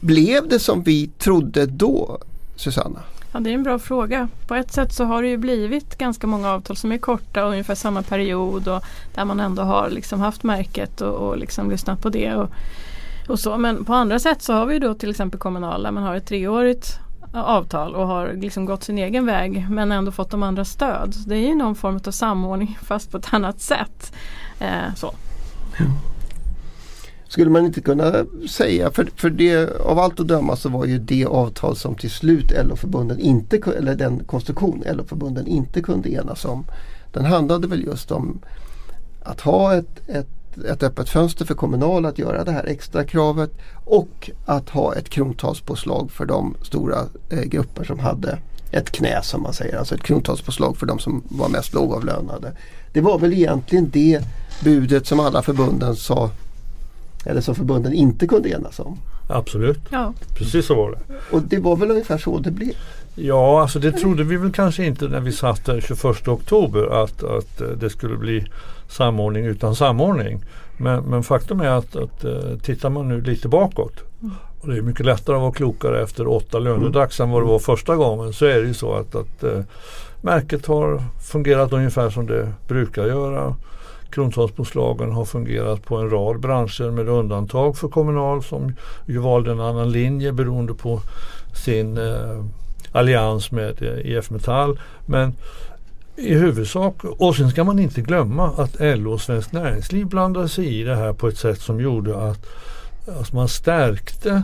blev 0.00 0.48
det 0.48 0.58
som 0.58 0.82
vi 0.82 1.10
trodde 1.18 1.66
då, 1.66 2.18
Susanna? 2.56 3.00
Ja, 3.32 3.40
det 3.40 3.50
är 3.50 3.54
en 3.54 3.62
bra 3.62 3.78
fråga. 3.78 4.28
På 4.46 4.54
ett 4.54 4.72
sätt 4.72 4.92
så 4.92 5.04
har 5.04 5.22
det 5.22 5.28
ju 5.28 5.36
blivit 5.36 5.98
ganska 5.98 6.26
många 6.26 6.50
avtal 6.50 6.76
som 6.76 6.92
är 6.92 6.98
korta 6.98 7.44
och 7.44 7.50
ungefär 7.50 7.74
samma 7.74 8.02
period 8.02 8.68
och 8.68 8.84
där 9.14 9.24
man 9.24 9.40
ändå 9.40 9.62
har 9.62 9.90
liksom 9.90 10.20
haft 10.20 10.42
märket 10.42 11.00
och, 11.00 11.14
och 11.14 11.38
liksom 11.38 11.70
lyssnat 11.70 12.02
på 12.02 12.08
det. 12.08 12.34
Och, 12.34 12.50
och 13.28 13.40
så. 13.40 13.58
Men 13.58 13.84
på 13.84 13.94
andra 13.94 14.18
sätt 14.18 14.42
så 14.42 14.52
har 14.52 14.66
vi 14.66 14.78
då 14.78 14.94
till 14.94 15.10
exempel 15.10 15.40
Kommunal 15.40 15.82
där 15.82 15.90
man 15.90 16.02
har 16.02 16.14
ett 16.14 16.26
treårigt 16.26 16.98
avtal 17.32 17.94
och 17.94 18.06
har 18.06 18.32
liksom 18.32 18.64
gått 18.64 18.84
sin 18.84 18.98
egen 18.98 19.26
väg 19.26 19.66
men 19.70 19.92
ändå 19.92 20.12
fått 20.12 20.30
de 20.30 20.42
andra 20.42 20.64
stöd. 20.64 21.14
Så 21.14 21.28
det 21.28 21.36
är 21.36 21.48
ju 21.48 21.54
någon 21.54 21.74
form 21.74 22.00
av 22.06 22.10
samordning 22.10 22.78
fast 22.82 23.10
på 23.10 23.18
ett 23.18 23.34
annat 23.34 23.60
sätt. 23.60 24.12
Eh, 24.60 24.94
så. 24.96 25.14
Skulle 27.28 27.50
man 27.50 27.64
inte 27.64 27.80
kunna 27.80 28.26
säga, 28.48 28.90
för, 28.90 29.08
för 29.16 29.30
det, 29.30 29.80
av 29.80 29.98
allt 29.98 30.20
att 30.20 30.28
döma 30.28 30.56
så 30.56 30.68
var 30.68 30.84
ju 30.84 30.98
det 30.98 31.24
avtal 31.24 31.76
som 31.76 31.94
till 31.94 32.10
slut 32.10 32.52
LO-förbunden 32.64 33.18
inte, 33.18 33.56
eller 33.78 33.94
den 33.94 34.24
konstruktion 34.24 34.84
LO-förbunden 34.86 35.46
inte 35.46 35.80
kunde 35.80 36.12
enas 36.12 36.44
om. 36.44 36.64
Den 37.12 37.24
handlade 37.24 37.68
väl 37.68 37.84
just 37.84 38.10
om 38.10 38.40
att 39.22 39.40
ha 39.40 39.74
ett, 39.74 40.08
ett, 40.08 40.58
ett 40.64 40.82
öppet 40.82 41.08
fönster 41.08 41.44
för 41.44 41.54
Kommunal 41.54 42.06
att 42.06 42.18
göra 42.18 42.44
det 42.44 42.52
här 42.52 42.64
extra 42.64 43.04
kravet 43.04 43.50
och 43.84 44.30
att 44.46 44.68
ha 44.68 44.94
ett 44.94 45.08
krontalspåslag 45.08 46.10
för 46.10 46.26
de 46.26 46.56
stora 46.62 46.98
eh, 47.30 47.42
grupper 47.42 47.84
som 47.84 47.98
hade 47.98 48.38
ett 48.70 48.90
knä 48.90 49.22
som 49.22 49.42
man 49.42 49.52
säger, 49.52 49.78
alltså 49.78 49.94
ett 49.94 50.02
krontalspåslag 50.02 50.76
för 50.76 50.86
de 50.86 50.98
som 50.98 51.22
var 51.28 51.48
mest 51.48 51.74
lågavlönade. 51.74 52.52
Det 52.92 53.00
var 53.00 53.18
väl 53.18 53.32
egentligen 53.32 53.90
det 53.90 54.20
budet 54.64 55.06
som 55.06 55.20
alla 55.20 55.42
förbunden 55.42 55.96
sa 55.96 56.30
eller 57.28 57.40
som 57.40 57.54
förbunden 57.54 57.92
inte 57.92 58.26
kunde 58.26 58.48
enas 58.48 58.78
om. 58.80 58.98
Absolut, 59.28 59.80
Ja. 59.90 60.12
precis 60.38 60.66
så 60.66 60.74
var 60.74 60.90
det. 60.90 60.98
Och 61.36 61.42
det 61.42 61.58
var 61.58 61.76
väl 61.76 61.90
ungefär 61.90 62.18
så 62.18 62.38
det 62.38 62.50
blev. 62.50 62.72
Ja, 63.14 63.62
alltså 63.62 63.78
det 63.78 63.92
trodde 63.92 64.24
vi 64.24 64.36
väl 64.36 64.52
kanske 64.52 64.84
inte 64.84 65.08
när 65.08 65.20
vi 65.20 65.32
satt 65.32 65.64
där 65.64 65.80
21 65.80 66.28
oktober 66.28 67.02
att, 67.02 67.22
att 67.24 67.60
eh, 67.60 67.68
det 67.68 67.90
skulle 67.90 68.16
bli 68.16 68.46
samordning 68.88 69.44
utan 69.44 69.74
samordning. 69.76 70.40
Men, 70.76 71.04
men 71.04 71.22
faktum 71.22 71.60
är 71.60 71.68
att, 71.70 71.96
att 71.96 72.24
eh, 72.24 72.58
tittar 72.62 72.90
man 72.90 73.08
nu 73.08 73.20
lite 73.20 73.48
bakåt 73.48 74.02
och 74.60 74.68
det 74.68 74.76
är 74.76 74.82
mycket 74.82 75.06
lättare 75.06 75.36
att 75.36 75.42
vara 75.42 75.52
klokare 75.52 76.02
efter 76.02 76.28
åtta 76.28 76.58
lönedags 76.58 77.20
än 77.20 77.30
vad 77.30 77.42
det 77.42 77.46
var 77.46 77.58
första 77.58 77.96
gången 77.96 78.32
så 78.32 78.44
är 78.44 78.60
det 78.60 78.66
ju 78.66 78.74
så 78.74 78.94
att, 78.94 79.14
att 79.14 79.44
eh, 79.44 79.60
märket 80.22 80.66
har 80.66 81.02
fungerat 81.32 81.72
ungefär 81.72 82.10
som 82.10 82.26
det 82.26 82.52
brukar 82.68 83.06
göra. 83.06 83.54
Krontalspåslagen 84.10 85.12
har 85.12 85.24
fungerat 85.24 85.84
på 85.84 85.96
en 85.96 86.10
rad 86.10 86.40
branscher 86.40 86.90
med 86.90 87.08
undantag 87.08 87.76
för 87.76 87.88
Kommunal 87.88 88.42
som 88.42 88.74
ju 89.06 89.18
valde 89.18 89.50
en 89.50 89.60
annan 89.60 89.92
linje 89.92 90.32
beroende 90.32 90.74
på 90.74 91.00
sin 91.64 91.98
eh, 91.98 92.44
allians 92.92 93.50
med 93.50 93.82
eh, 93.82 94.12
IF 94.12 94.30
Metall. 94.30 94.80
Men 95.06 95.34
i 96.16 96.34
huvudsak, 96.34 97.04
och 97.04 97.36
sen 97.36 97.50
ska 97.50 97.64
man 97.64 97.78
inte 97.78 98.00
glömma 98.00 98.48
att 98.48 98.76
LO 98.80 99.12
och 99.12 99.20
Svenskt 99.20 99.52
Näringsliv 99.52 100.06
blandade 100.06 100.48
sig 100.48 100.80
i 100.80 100.84
det 100.84 100.96
här 100.96 101.12
på 101.12 101.28
ett 101.28 101.38
sätt 101.38 101.60
som 101.60 101.80
gjorde 101.80 102.16
att 102.16 102.46
alltså 103.18 103.36
man 103.36 103.48
stärkte 103.48 104.42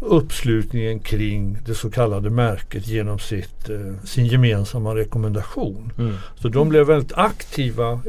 uppslutningen 0.00 1.00
kring 1.00 1.58
det 1.66 1.74
så 1.74 1.90
kallade 1.90 2.30
märket 2.30 2.86
genom 2.86 3.18
sitt, 3.18 3.68
eh, 3.68 4.04
sin 4.04 4.26
gemensamma 4.26 4.94
rekommendation. 4.94 5.92
Mm. 5.98 6.14
Så 6.34 6.48
de 6.48 6.68
blev 6.68 6.86
väldigt 6.86 7.12
aktiva 7.12 8.00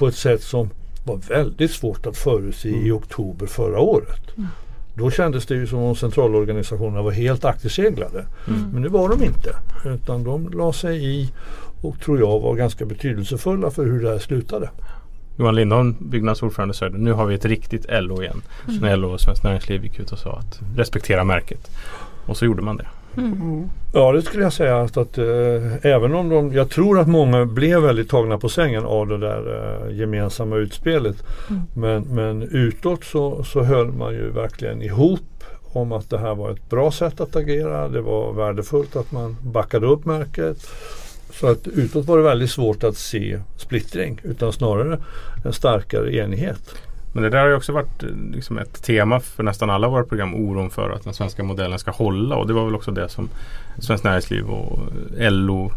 på 0.00 0.06
ett 0.06 0.14
sätt 0.14 0.42
som 0.42 0.70
var 1.04 1.16
väldigt 1.16 1.70
svårt 1.70 2.06
att 2.06 2.16
förutse 2.16 2.68
i 2.68 2.90
oktober 2.90 3.46
förra 3.46 3.80
året. 3.80 4.20
Då 4.94 5.10
kändes 5.10 5.46
det 5.46 5.54
ju 5.54 5.66
som 5.66 5.78
om 5.78 5.96
centralorganisationerna 5.96 7.02
var 7.02 7.10
helt 7.10 7.44
akterseglade. 7.44 8.24
Men 8.72 8.82
det 8.82 8.88
var 8.88 9.08
de 9.08 9.24
inte. 9.24 9.56
Utan 9.84 10.24
de 10.24 10.48
la 10.48 10.72
sig 10.72 11.04
i 11.04 11.32
och 11.80 12.00
tror 12.00 12.18
jag 12.18 12.40
var 12.40 12.54
ganska 12.54 12.86
betydelsefulla 12.86 13.70
för 13.70 13.84
hur 13.84 14.02
det 14.02 14.08
här 14.08 14.18
slutade. 14.18 14.70
Johan 15.36 15.54
Lindholm, 15.54 15.96
byggnadsordförande, 15.98 16.74
sa 16.74 16.88
det. 16.88 16.98
Nu 16.98 17.12
har 17.12 17.26
vi 17.26 17.34
ett 17.34 17.44
riktigt 17.44 17.86
LO 17.88 18.22
igen. 18.22 18.42
Så 18.66 18.72
när 18.72 18.96
LO 18.96 19.08
och 19.12 19.20
Svenskt 19.20 19.44
Näringsliv 19.44 19.84
gick 19.84 19.98
ut 19.98 20.12
och 20.12 20.18
sa 20.18 20.32
att 20.32 20.60
respektera 20.76 21.24
märket. 21.24 21.70
Och 22.26 22.36
så 22.36 22.44
gjorde 22.44 22.62
man 22.62 22.76
det. 22.76 22.86
Ja 23.92 24.12
det 24.12 24.22
skulle 24.22 24.42
jag 24.42 24.52
säga 24.52 24.80
att, 24.80 24.96
att 24.96 25.18
eh, 25.18 25.24
även 25.82 26.14
om 26.14 26.28
de, 26.28 26.52
jag 26.52 26.70
tror 26.70 26.98
att 26.98 27.08
många 27.08 27.44
blev 27.44 27.82
väldigt 27.82 28.10
tagna 28.10 28.38
på 28.38 28.48
sängen 28.48 28.84
av 28.84 29.08
det 29.08 29.18
där 29.18 29.42
eh, 29.88 29.96
gemensamma 29.96 30.56
utspelet. 30.56 31.16
Men, 31.74 32.02
men 32.02 32.42
utåt 32.42 33.04
så, 33.04 33.44
så 33.44 33.62
höll 33.62 33.92
man 33.92 34.12
ju 34.12 34.30
verkligen 34.30 34.82
ihop 34.82 35.20
om 35.72 35.92
att 35.92 36.10
det 36.10 36.18
här 36.18 36.34
var 36.34 36.50
ett 36.50 36.70
bra 36.70 36.90
sätt 36.90 37.20
att 37.20 37.36
agera. 37.36 37.88
Det 37.88 38.00
var 38.00 38.32
värdefullt 38.32 38.96
att 38.96 39.12
man 39.12 39.36
backade 39.42 39.86
upp 39.86 40.04
märket. 40.04 40.66
Så 41.32 41.46
att 41.46 41.66
utåt 41.66 42.06
var 42.06 42.16
det 42.16 42.24
väldigt 42.24 42.50
svårt 42.50 42.84
att 42.84 42.96
se 42.96 43.38
splittring 43.56 44.20
utan 44.24 44.52
snarare 44.52 44.98
en 45.44 45.52
starkare 45.52 46.14
enighet. 46.14 46.74
Men 47.12 47.22
det 47.22 47.30
där 47.30 47.40
har 47.40 47.48
ju 47.48 47.54
också 47.54 47.72
varit 47.72 48.02
eh, 48.02 48.08
liksom 48.32 48.58
ett 48.58 48.82
tema 48.82 49.20
för 49.20 49.42
nästan 49.42 49.70
alla 49.70 49.88
våra 49.88 50.04
program. 50.04 50.34
Oron 50.34 50.70
för 50.70 50.90
att 50.90 51.04
den 51.04 51.14
svenska 51.14 51.42
modellen 51.42 51.78
ska 51.78 51.90
hålla. 51.90 52.36
Och 52.36 52.46
det 52.46 52.52
var 52.52 52.64
väl 52.64 52.74
också 52.74 52.90
det 52.90 53.08
som 53.08 53.28
Svenskt 53.78 54.04
Näringsliv 54.04 54.50
och 54.50 54.78
LO 55.18 55.72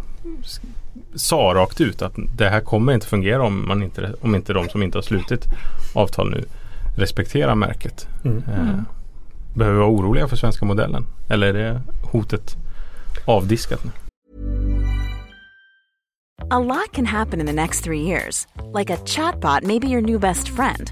sa 1.16 1.52
rakt 1.56 1.82
ut. 1.82 2.02
Att 2.02 2.14
det 2.38 2.50
här 2.50 2.60
kommer 2.60 2.94
inte 2.94 3.08
fungera 3.08 3.44
om, 3.44 3.68
man 3.68 3.84
inte, 3.84 4.14
om 4.22 4.36
inte 4.36 4.54
de 4.54 4.70
som 4.70 4.84
inte 4.84 4.98
har 4.98 5.04
slutit 5.04 5.46
avtal 5.94 6.30
nu 6.32 6.44
respekterar 6.98 7.56
märket. 7.56 8.08
Mm. 8.26 8.38
Eh, 8.38 8.80
behöver 9.54 9.78
vi 9.78 9.80
vara 9.80 9.92
oroliga 9.92 10.28
för 10.28 10.36
svenska 10.36 10.66
modellen? 10.66 11.06
Eller 11.30 11.48
är 11.48 11.54
det 11.54 11.82
hotet 12.12 12.56
avdiskat 13.26 13.84
nu? 13.84 13.92
A 16.50 16.60
lot 16.60 16.92
can 16.92 17.06
happen 17.06 17.40
in 17.40 17.46
the 17.46 17.54
next 17.54 17.84
three 17.84 18.02
years. 18.02 18.48
Like 18.80 18.94
a 18.94 18.98
chatbot 19.06 19.64
may 19.64 19.80
be 19.80 19.88
your 19.88 20.02
new 20.02 20.20
best 20.20 20.50
friend. 20.50 20.92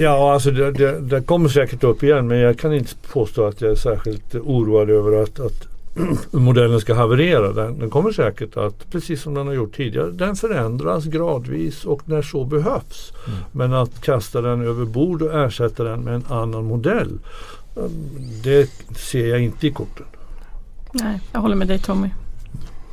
Ja, 0.00 0.32
alltså 0.32 0.50
det, 0.50 0.72
det, 0.72 1.00
det, 1.00 1.20
kommer 1.20 1.48
säkert 1.48 1.84
upp 1.84 2.02
igen 2.02 2.28
men 2.28 2.38
jag 2.38 2.58
kan 2.58 2.72
inte 2.72 2.94
påstå 3.12 3.46
att 3.46 3.60
jag 3.60 3.70
är 3.70 3.74
särskilt 3.74 4.34
oroad 4.34 4.90
över 4.90 5.22
att, 5.22 5.40
att 5.40 5.66
modellen 6.30 6.80
ska 6.80 6.94
haverera. 6.94 7.52
Den, 7.52 7.78
den, 7.78 7.90
kommer 7.90 8.12
säkert 8.12 8.56
att, 8.56 8.90
precis 8.90 9.22
som 9.22 9.34
den 9.34 9.46
har 9.46 9.54
gjort 9.54 9.76
tidigare, 9.76 10.10
den 10.10 10.36
förändras 10.36 11.04
gradvis 11.04 11.84
och 11.84 12.08
när 12.08 12.22
så 12.22 12.44
behövs. 12.44 13.12
Mm. 13.26 13.38
Men 13.52 13.74
att 13.74 14.00
kasta 14.00 14.40
den 14.40 14.66
över 14.66 14.84
bord 14.84 15.22
och 15.22 15.34
ersätta 15.34 15.84
den 15.84 16.00
med 16.00 16.14
en 16.14 16.24
annan 16.28 16.64
modell, 16.64 17.18
det 18.42 18.70
ser 18.96 19.26
jag 19.26 19.40
inte 19.40 19.66
i 19.66 19.70
korten. 19.70 20.06
Nej, 20.92 21.20
jag 21.32 21.40
håller 21.40 21.56
med 21.56 21.68
dig 21.68 21.78
Tommy. 21.78 22.08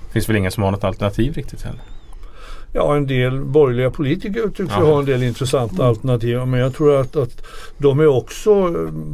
Det 0.07 0.13
finns 0.13 0.29
väl 0.29 0.35
ingen 0.35 0.51
som 0.51 0.63
har 0.63 0.71
något 0.71 0.83
alternativ 0.83 1.33
riktigt 1.33 1.61
heller? 1.61 1.81
Ja, 2.73 2.95
en 2.95 3.07
del 3.07 3.41
borgerliga 3.41 3.91
politiker 3.91 4.41
tycks 4.41 4.77
ju 4.77 4.83
ha 4.83 4.99
en 4.99 5.05
del 5.05 5.23
intressanta 5.23 5.75
mm. 5.75 5.87
alternativ. 5.87 6.47
Men 6.47 6.59
jag 6.59 6.73
tror 6.73 6.99
att, 6.99 7.15
att 7.15 7.45
de 7.77 7.99
är 7.99 8.07
också 8.07 8.71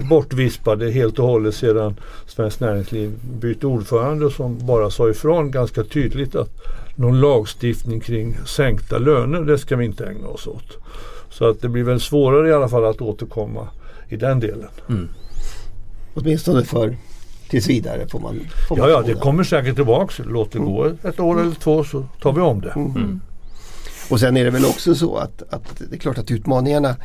bortvispade 0.10 0.92
helt 0.92 1.20
och 1.20 1.28
hållet 1.28 1.56
sedan 1.56 1.96
Svenskt 2.28 2.60
Näringsliv 2.60 3.12
bytte 3.40 3.68
ordförande 3.68 4.32
som 4.32 4.68
bara 4.68 4.90
sa 4.90 5.10
ifrån 5.10 5.52
ganska 5.52 5.84
tydligt 5.84 6.36
att 6.36 6.50
någon 6.96 7.22
lagstiftning 7.22 8.00
kring 8.00 8.38
sänkta 8.46 8.98
löner, 8.98 9.42
det 9.42 9.58
ska 9.58 9.76
vi 9.76 9.86
inte 9.86 10.06
ägna 10.06 10.28
oss 10.28 10.48
åt. 10.48 10.78
Så 11.30 11.50
att 11.50 11.62
det 11.62 11.70
blir 11.70 11.84
väl 11.84 12.00
svårare 12.00 12.50
i 12.50 12.54
alla 12.54 12.70
fall 12.70 12.86
att 12.86 13.02
återkomma 13.02 13.68
i 14.10 14.16
den 14.16 14.40
delen. 14.40 14.70
Mm. 14.90 15.10
Åtminstone 16.14 16.64
för 16.64 16.96
tills 17.50 17.70
vidare 17.70 18.08
får 18.08 18.20
man, 18.20 18.40
får 18.68 18.78
man 18.78 18.90
Ja, 18.90 18.96
ja 18.96 19.02
det 19.02 19.14
kommer 19.14 19.44
säkert 19.44 19.76
tillbaka. 19.76 20.24
Låt 20.28 20.52
det 20.52 20.58
mm. 20.58 20.72
gå 20.72 20.86
ett 21.04 21.20
år 21.20 21.42
eller 21.42 21.56
två 21.56 21.84
så 21.84 22.06
tar 22.22 22.34
vi 22.34 22.42
om 22.42 22.62
det. 22.62 22.74
Mm. 22.76 23.22
Mm. 24.04 24.14
Och 24.14 24.20
sen 24.20 24.38
är 24.38 24.44
det 24.44 24.52
väl 24.52 24.66
också 24.66 24.96
så 24.96 25.18
att, 25.18 25.44
att 25.54 25.82
det 25.90 25.96
är 25.96 26.00
klart 26.00 26.18
att 26.18 26.32
utmaningarna, 26.32 26.96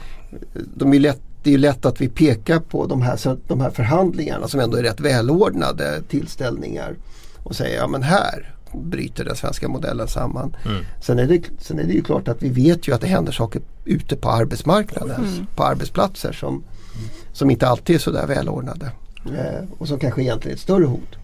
de 0.75 0.95
är 0.95 0.99
lätt, 0.99 1.21
det 1.43 1.55
är 1.55 1.59
lätt 1.59 1.87
att 1.87 2.01
vi 2.01 2.09
pekar 2.09 2.59
på 2.61 2.87
de 2.87 3.03
här, 3.03 3.39
de 3.49 3.61
här 3.61 3.71
förhandlingarna 3.71 4.49
som 4.49 4.61
ändå 4.61 4.77
är 4.77 4.83
rätt 4.83 5.01
välordnade 5.01 6.03
tillställningar 6.09 6.95
och 7.43 7.57
säger 7.57 7.77
ja 7.77 7.87
men 7.87 8.03
här 8.03 8.55
bryter 8.75 9.25
den 9.25 9.37
svenska 9.37 9.69
modellen 9.69 10.09
samman. 10.09 10.57
Mm. 10.65 10.85
Sen, 11.03 11.19
är 11.19 11.27
det, 11.27 11.43
sen 11.59 11.79
är 11.79 11.85
det 11.85 11.93
ju 11.93 12.03
klart 12.03 12.29
att 12.29 12.43
vi 12.43 12.49
vet 12.49 12.89
ju 12.89 12.95
att 12.95 13.01
det 13.01 13.07
händer 13.07 13.33
saker 13.33 13.63
ute 13.85 14.17
på 14.17 14.31
arbetsmarknaden, 14.31 15.25
mm. 15.25 15.47
på 15.57 15.65
arbetsplatser 15.65 16.33
som, 16.33 16.65
som 17.33 17.51
inte 17.51 17.69
alltid 17.69 17.97
är 17.97 18.01
sådär 18.01 18.27
välordnade. 18.27 18.91
Eh, 19.27 19.65
och 19.79 19.89
som 19.89 19.99
kanske 19.99 20.23
egentligen 20.23 20.53
är 20.53 20.57
ett 20.57 20.63
större 20.63 20.85
hot. 20.85 21.17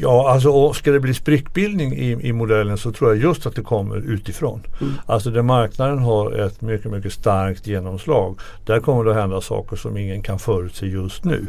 Ja, 0.00 0.30
alltså 0.30 0.72
ska 0.72 0.92
det 0.92 1.00
bli 1.00 1.14
sprickbildning 1.14 1.92
i, 1.92 2.28
i 2.28 2.32
modellen 2.32 2.78
så 2.78 2.92
tror 2.92 3.10
jag 3.14 3.22
just 3.22 3.46
att 3.46 3.54
det 3.54 3.62
kommer 3.62 3.96
utifrån. 3.96 4.62
Mm. 4.80 4.92
Alltså 5.06 5.30
där 5.30 5.42
marknaden 5.42 5.98
har 5.98 6.32
ett 6.32 6.60
mycket, 6.60 6.90
mycket 6.90 7.12
starkt 7.12 7.66
genomslag. 7.66 8.40
Där 8.64 8.80
kommer 8.80 9.04
det 9.04 9.10
att 9.10 9.16
hända 9.16 9.40
saker 9.40 9.76
som 9.76 9.96
ingen 9.96 10.22
kan 10.22 10.38
förutse 10.38 10.86
just 10.86 11.24
nu. 11.24 11.46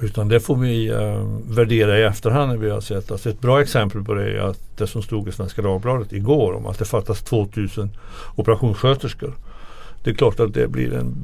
Utan 0.00 0.28
det 0.28 0.40
får 0.40 0.56
vi 0.56 0.88
eh, 0.88 1.26
värdera 1.48 1.98
i 1.98 2.02
efterhand 2.02 2.50
när 2.50 2.56
vi 2.56 2.70
har 2.70 2.80
sett. 2.80 3.10
Alltså 3.10 3.30
ett 3.30 3.40
bra 3.40 3.62
exempel 3.62 4.04
på 4.04 4.14
det 4.14 4.32
är 4.32 4.38
att 4.38 4.60
det 4.76 4.86
som 4.86 5.02
stod 5.02 5.28
i 5.28 5.32
Svenska 5.32 5.62
Dagbladet 5.62 6.12
igår 6.12 6.52
om 6.52 6.66
att 6.66 6.78
det 6.78 6.84
fattas 6.84 7.22
2000 7.22 7.90
operationssköterskor. 8.34 9.34
Det 10.06 10.10
är 10.10 10.14
klart 10.14 10.40
att 10.40 10.54
det 10.54 10.68
blir 10.68 10.94
en, 10.94 11.14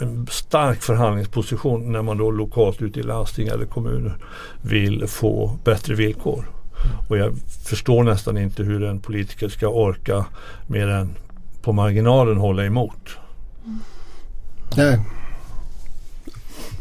en, 0.00 0.26
stark 0.30 0.82
förhandlingsposition 0.82 1.92
när 1.92 2.02
man 2.02 2.18
då 2.18 2.30
lokalt 2.30 2.82
ute 2.82 3.00
i 3.00 3.02
landsting 3.02 3.48
eller 3.48 3.66
kommuner 3.66 4.18
vill 4.62 5.06
få 5.06 5.58
bättre 5.64 5.94
villkor. 5.94 6.50
Och 7.08 7.18
jag 7.18 7.34
förstår 7.64 8.02
nästan 8.02 8.38
inte 8.38 8.62
hur 8.62 8.84
en 8.84 9.00
politiker 9.00 9.48
ska 9.48 9.68
orka 9.68 10.24
mer 10.66 10.88
än 10.88 11.14
på 11.62 11.72
marginalen 11.72 12.36
hålla 12.36 12.64
emot. 12.64 13.08
Nej. 14.76 15.00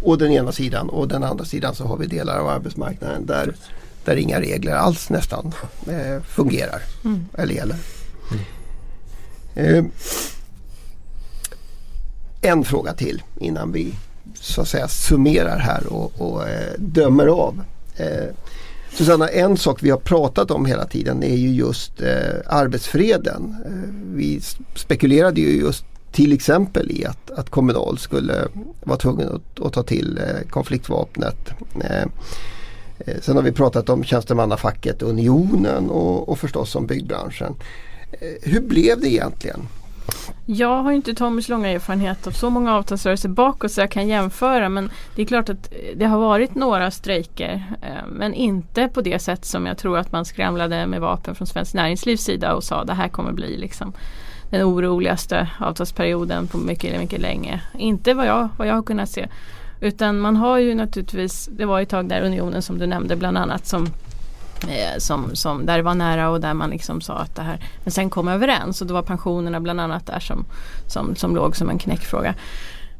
Och 0.01 0.17
den 0.17 0.31
ena 0.31 0.51
sidan 0.51 0.89
och 0.89 1.07
den 1.07 1.23
andra 1.23 1.45
sidan 1.45 1.75
så 1.75 1.85
har 1.87 1.97
vi 1.97 2.07
delar 2.07 2.39
av 2.39 2.47
arbetsmarknaden 2.47 3.25
där, 3.25 3.55
där 4.05 4.15
inga 4.15 4.39
regler 4.39 4.75
alls 4.75 5.09
nästan 5.09 5.53
eh, 5.87 6.21
fungerar 6.23 6.81
mm. 7.05 7.25
eller 7.37 7.53
gäller. 7.53 7.77
Mm. 9.55 9.75
Eh, 9.75 9.85
en 12.41 12.63
fråga 12.63 12.93
till 12.93 13.23
innan 13.39 13.71
vi 13.71 13.93
så 14.33 14.61
att 14.61 14.67
säga 14.67 14.87
summerar 14.87 15.59
här 15.59 15.93
och, 15.93 16.11
och 16.17 16.47
eh, 16.47 16.73
dömer 16.77 17.27
av. 17.27 17.63
Eh, 17.97 18.35
Susanna, 18.93 19.27
en 19.27 19.57
sak 19.57 19.83
vi 19.83 19.89
har 19.89 19.97
pratat 19.97 20.51
om 20.51 20.65
hela 20.65 20.85
tiden 20.85 21.23
är 21.23 21.35
ju 21.35 21.49
just 21.49 22.01
eh, 22.01 22.35
arbetsfreden. 22.45 23.55
Eh, 23.65 23.93
vi 24.15 24.41
spekulerade 24.75 25.41
ju 25.41 25.59
just 25.59 25.85
till 26.11 26.33
exempel 26.33 26.91
i 26.91 27.05
att, 27.05 27.31
att 27.31 27.49
Kommunal 27.49 27.97
skulle 27.97 28.47
vara 28.83 28.97
tvungen 28.97 29.29
att, 29.29 29.65
att 29.65 29.73
ta 29.73 29.83
till 29.83 30.17
eh, 30.17 30.49
konfliktvapnet. 30.49 31.49
Eh, 31.83 32.01
eh 32.99 33.17
sen 33.21 33.35
har 33.35 33.43
vi 33.43 33.51
pratat 33.51 33.89
om 33.89 34.03
tjänstemannafacket 34.03 35.01
Unionen 35.01 35.89
och, 35.89 36.29
och 36.29 36.39
förstås 36.39 36.75
om 36.75 36.87
byggbranschen. 36.87 37.55
Eh, 38.11 38.51
hur 38.51 38.61
blev 38.61 39.01
det 39.01 39.09
egentligen? 39.09 39.67
Jag 40.45 40.83
har 40.83 40.91
inte 40.91 41.13
Tommys 41.13 41.49
långa 41.49 41.69
erfarenhet 41.69 42.27
av 42.27 42.31
så 42.31 42.49
många 42.49 42.75
avtalsrörelser 42.75 43.29
bakåt 43.29 43.71
så 43.71 43.81
jag 43.81 43.91
kan 43.91 44.07
jämföra 44.07 44.69
men 44.69 44.91
det 45.15 45.21
är 45.21 45.25
klart 45.25 45.49
att 45.49 45.73
det 45.95 46.05
har 46.05 46.19
varit 46.19 46.55
några 46.55 46.91
strejker 46.91 47.63
eh, 47.81 48.07
men 48.11 48.33
inte 48.33 48.87
på 48.87 49.01
det 49.01 49.19
sätt 49.19 49.45
som 49.45 49.65
jag 49.65 49.77
tror 49.77 49.97
att 49.97 50.11
man 50.11 50.25
skramlade 50.25 50.87
med 50.87 51.01
vapen 51.01 51.35
från 51.35 51.47
Svenskt 51.47 51.73
Näringslivs 51.73 52.21
sida 52.21 52.53
och 52.55 52.63
sa 52.63 52.83
det 52.83 52.93
här 52.93 53.07
kommer 53.07 53.31
bli 53.31 53.57
liksom 53.57 53.93
den 54.49 54.63
oroligaste 54.63 55.49
avtalsperioden 55.59 56.47
på 56.47 56.57
mycket, 56.57 56.99
mycket 56.99 57.21
länge. 57.21 57.61
Inte 57.77 58.13
vad 58.13 58.25
jag, 58.25 58.49
vad 58.57 58.67
jag 58.67 58.75
har 58.75 58.83
kunnat 58.83 59.09
se. 59.09 59.27
Utan 59.81 60.19
man 60.19 60.35
har 60.35 60.57
ju 60.57 60.75
naturligtvis, 60.75 61.49
det 61.51 61.65
var 61.65 61.81
ett 61.81 61.89
tag 61.89 62.09
där 62.09 62.21
Unionen 62.21 62.61
som 62.61 62.77
du 62.77 62.87
nämnde 62.87 63.15
bland 63.15 63.37
annat 63.37 63.67
som 63.67 63.87
Eh, 64.67 64.97
som, 64.97 65.35
som, 65.35 65.65
där 65.65 65.77
det 65.77 65.83
var 65.83 65.95
nära 65.95 66.29
och 66.29 66.41
där 66.41 66.53
man 66.53 66.69
liksom 66.69 67.01
sa 67.01 67.13
att 67.13 67.35
det 67.35 67.41
här 67.41 67.59
Men 67.83 67.91
sen 67.91 68.09
kom 68.09 68.27
överens 68.27 68.81
och 68.81 68.87
då 68.87 68.93
var 68.93 69.01
pensionerna 69.01 69.59
bland 69.59 69.81
annat 69.81 70.05
där 70.05 70.19
som, 70.19 70.45
som, 70.87 71.15
som 71.15 71.35
låg 71.35 71.55
som 71.55 71.69
en 71.69 71.77
knäckfråga. 71.77 72.35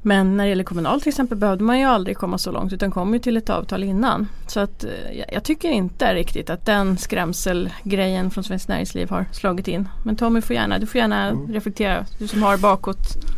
Men 0.02 0.38
när 0.38 0.44
det 0.44 0.50
gäller 0.50 0.64
kommunal 0.64 1.02
till 1.02 1.10
exempel 1.10 1.38
behövde 1.38 1.64
man 1.64 1.80
ju 1.80 1.86
aldrig 1.86 2.18
komma 2.18 2.38
så 2.38 2.52
långt 2.52 2.74
utan 2.74 2.92
kom 2.92 3.14
ju 3.14 3.20
till 3.20 3.38
ett 3.38 3.50
avtal 3.50 3.84
innan. 3.84 4.28
Så 4.48 4.60
att 4.60 4.84
eh, 4.84 4.90
jag 5.34 5.44
tycker 5.44 5.70
inte 5.70 6.14
riktigt 6.14 6.50
att 6.50 6.66
den 6.66 6.98
skrämselgrejen 6.98 8.32
från 8.32 8.44
Svenskt 8.44 8.68
Näringsliv 8.68 9.10
har 9.10 9.26
slagit 9.32 9.68
in. 9.68 9.88
Men 10.04 10.16
Tommy 10.16 10.42
får 10.42 10.56
gärna, 10.56 10.80
du 10.80 10.86
får 10.86 11.00
gärna 11.00 11.30
mm. 11.30 11.54
reflektera, 11.54 12.06
du 12.18 12.28
som 12.28 12.44
har 12.44 12.58
bakåt 12.58 12.98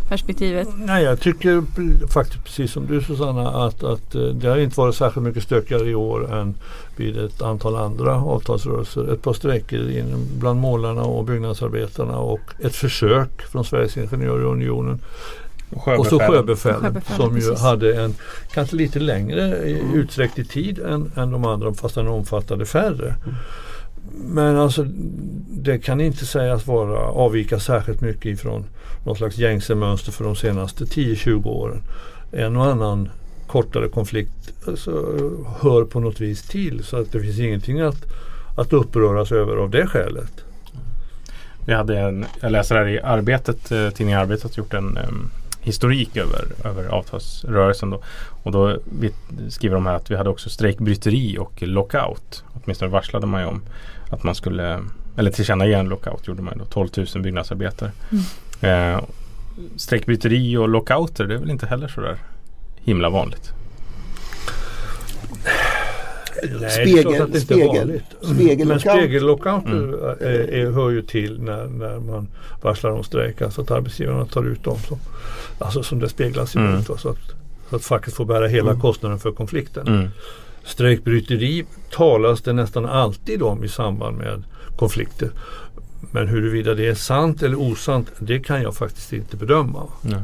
perspektivet. 0.10 0.68
Nej 0.76 1.04
jag 1.04 1.20
tycker 1.20 1.64
faktiskt 2.08 2.44
precis 2.44 2.72
som 2.72 2.88
du 2.88 3.02
Susanna 3.02 3.50
att, 3.50 3.84
att 3.84 4.16
eh, 4.16 4.22
det 4.22 4.50
har 4.50 4.58
inte 4.58 4.78
varit 4.78 4.96
särskilt 4.96 5.26
mycket 5.26 5.44
stökigare 5.44 5.90
i 5.90 5.96
år 5.96 6.34
än 6.34 6.56
vid 6.96 7.18
ett 7.18 7.42
antal 7.42 7.76
andra 7.76 8.16
avtalsrörelser. 8.16 9.14
Ett 9.14 9.22
par 9.22 9.34
strejker 9.34 10.06
bland 10.40 10.60
målarna 10.60 11.02
och 11.02 11.26
byggnadsarbetarna 11.26 12.18
och 12.18 12.40
ett 12.60 12.76
försök 12.76 13.42
från 13.42 13.66
Sveriges 13.66 13.98
Ingenjörunionen 13.98 14.94
och 14.94 15.41
så 16.10 16.20
sjöbefälen 16.20 17.02
som 17.18 17.36
ju 17.36 17.42
precis. 17.42 17.62
hade 17.62 18.04
en 18.04 18.16
kanske 18.54 18.76
lite 18.76 19.00
längre 19.00 19.56
mm. 19.56 19.94
utsträckt 19.94 20.40
i 20.40 20.46
tid 20.46 20.80
än, 20.80 21.12
än 21.16 21.32
de 21.32 21.46
andra 21.46 21.74
fast 21.74 21.96
den 21.96 22.08
omfattade 22.08 22.66
färre. 22.66 23.16
Mm. 23.26 23.36
Men 24.14 24.58
alltså 24.58 24.86
det 25.50 25.80
kan 25.80 26.02
inte 26.02 26.26
sägas 26.26 26.68
vara 26.68 27.00
avvika 27.00 27.60
särskilt 27.60 28.02
mycket 28.02 28.26
ifrån 28.26 28.66
något 29.06 29.18
slags 29.18 29.38
gängse 29.38 29.76
mönster 29.76 30.12
för 30.12 30.24
de 30.24 30.36
senaste 30.36 30.84
10-20 30.84 31.48
åren. 31.48 31.84
En 32.32 32.58
och 32.58 32.66
annan 32.66 33.10
kortare 33.48 33.88
konflikt 33.88 34.54
alltså, 34.68 34.92
hör 35.62 35.86
på 35.86 36.00
något 36.00 36.20
vis 36.20 36.42
till 36.42 36.84
så 36.84 36.98
att 36.98 37.12
det 37.12 37.20
finns 37.22 37.40
ingenting 37.40 37.80
att, 37.80 38.06
att 38.58 38.74
uppröras 38.74 39.32
över 39.32 39.56
av 39.56 39.70
det 39.70 39.88
skälet. 39.88 40.44
Vi 41.66 41.74
hade 41.74 42.00
en, 42.00 42.26
jag 42.42 42.52
läser 42.52 42.76
här 42.76 42.88
i 42.88 43.00
Arbetet, 43.00 43.72
eh, 43.72 43.90
tidningen 43.90 44.20
Arbetet 44.20 44.58
gjort 44.58 44.74
en 44.74 44.98
um, 44.98 45.32
historik 45.62 46.18
över, 46.18 46.46
över 46.64 46.86
avtalsrörelsen. 46.86 47.90
Då. 47.90 48.02
Och 48.44 48.52
då 48.52 48.78
skriver 49.50 49.76
de 49.76 49.86
här 49.86 49.96
att 49.96 50.12
vi 50.12 50.16
hade 50.16 50.30
också 50.30 50.50
strejkbryteri 50.50 51.38
och 51.38 51.62
lockout. 51.62 52.44
Åtminstone 52.54 52.92
varslade 52.92 53.28
man 53.28 53.42
ju 53.42 53.48
om 53.48 53.62
att 54.10 54.24
man 54.24 54.36
skulle, 54.36 54.80
eller 55.18 55.32
tillkännage 55.32 55.74
en 55.74 55.90
lockout 55.90 56.28
gjorde 56.28 56.42
man 56.42 56.58
då, 56.58 56.66
12 56.66 56.90
000 56.98 57.24
byggnadsarbetare. 57.24 57.92
Mm. 58.12 58.96
Eh, 58.96 59.04
strejkbryteri 59.76 60.58
och 60.58 60.70
lockouter 60.70 61.26
det 61.26 61.34
är 61.34 61.40
väl 61.40 61.50
inte 61.52 61.66
heller 61.66 61.88
sådär 61.88 62.18
himla 62.76 63.10
vanligt? 63.10 63.54
Nej, 66.44 66.60
det 66.60 66.66
är 66.66 66.70
spegel, 66.70 67.32
det 67.32 67.38
är 67.38 67.42
spegel, 67.42 68.02
spegellockout. 68.22 68.68
Men 68.68 68.80
spegellockout 68.80 69.66
Mm. 69.66 69.94
är, 70.20 70.54
är, 70.54 70.72
hör 70.72 70.90
ju 70.90 71.02
till 71.02 71.42
när, 71.42 71.66
när 71.66 72.00
man 72.00 72.28
varslar 72.62 72.92
om 72.92 73.04
strejk. 73.04 73.42
Alltså 73.42 73.62
att 73.62 73.72
arbetsgivarna 73.72 74.26
tar 74.26 74.44
ut 74.48 74.64
dem 74.64 74.78
som, 74.88 74.98
alltså 75.60 75.84
som 75.84 76.00
det 76.00 76.10
speglas 76.10 76.56
Mm. 76.56 76.74
emot. 76.74 76.86
Så, 76.86 76.94
att, 76.94 77.18
så 77.70 77.76
att 77.76 77.84
facket 77.86 78.14
får 78.14 78.26
bära 78.26 78.48
hela 78.48 78.70
Mm. 78.70 78.82
kostnaden 78.82 79.20
för 79.20 79.32
konflikten. 79.32 79.88
Mm. 79.88 80.10
Strejkbryteri 80.64 81.66
talas 81.92 82.42
det 82.42 82.54
nästan 82.54 82.86
alltid 82.86 83.42
om 83.42 83.64
i 83.64 83.68
samband 83.68 84.18
med 84.18 84.44
konflikter. 84.78 85.30
Men 86.12 86.28
huruvida 86.28 86.74
det 86.74 86.88
är 86.88 86.94
sant 86.96 87.44
eller 87.44 87.60
osant 87.60 88.12
det 88.20 88.40
kan 88.40 88.62
jag 88.62 88.76
faktiskt 88.76 89.14
inte 89.14 89.38
bedöma. 89.38 89.84
Nej. 90.02 90.22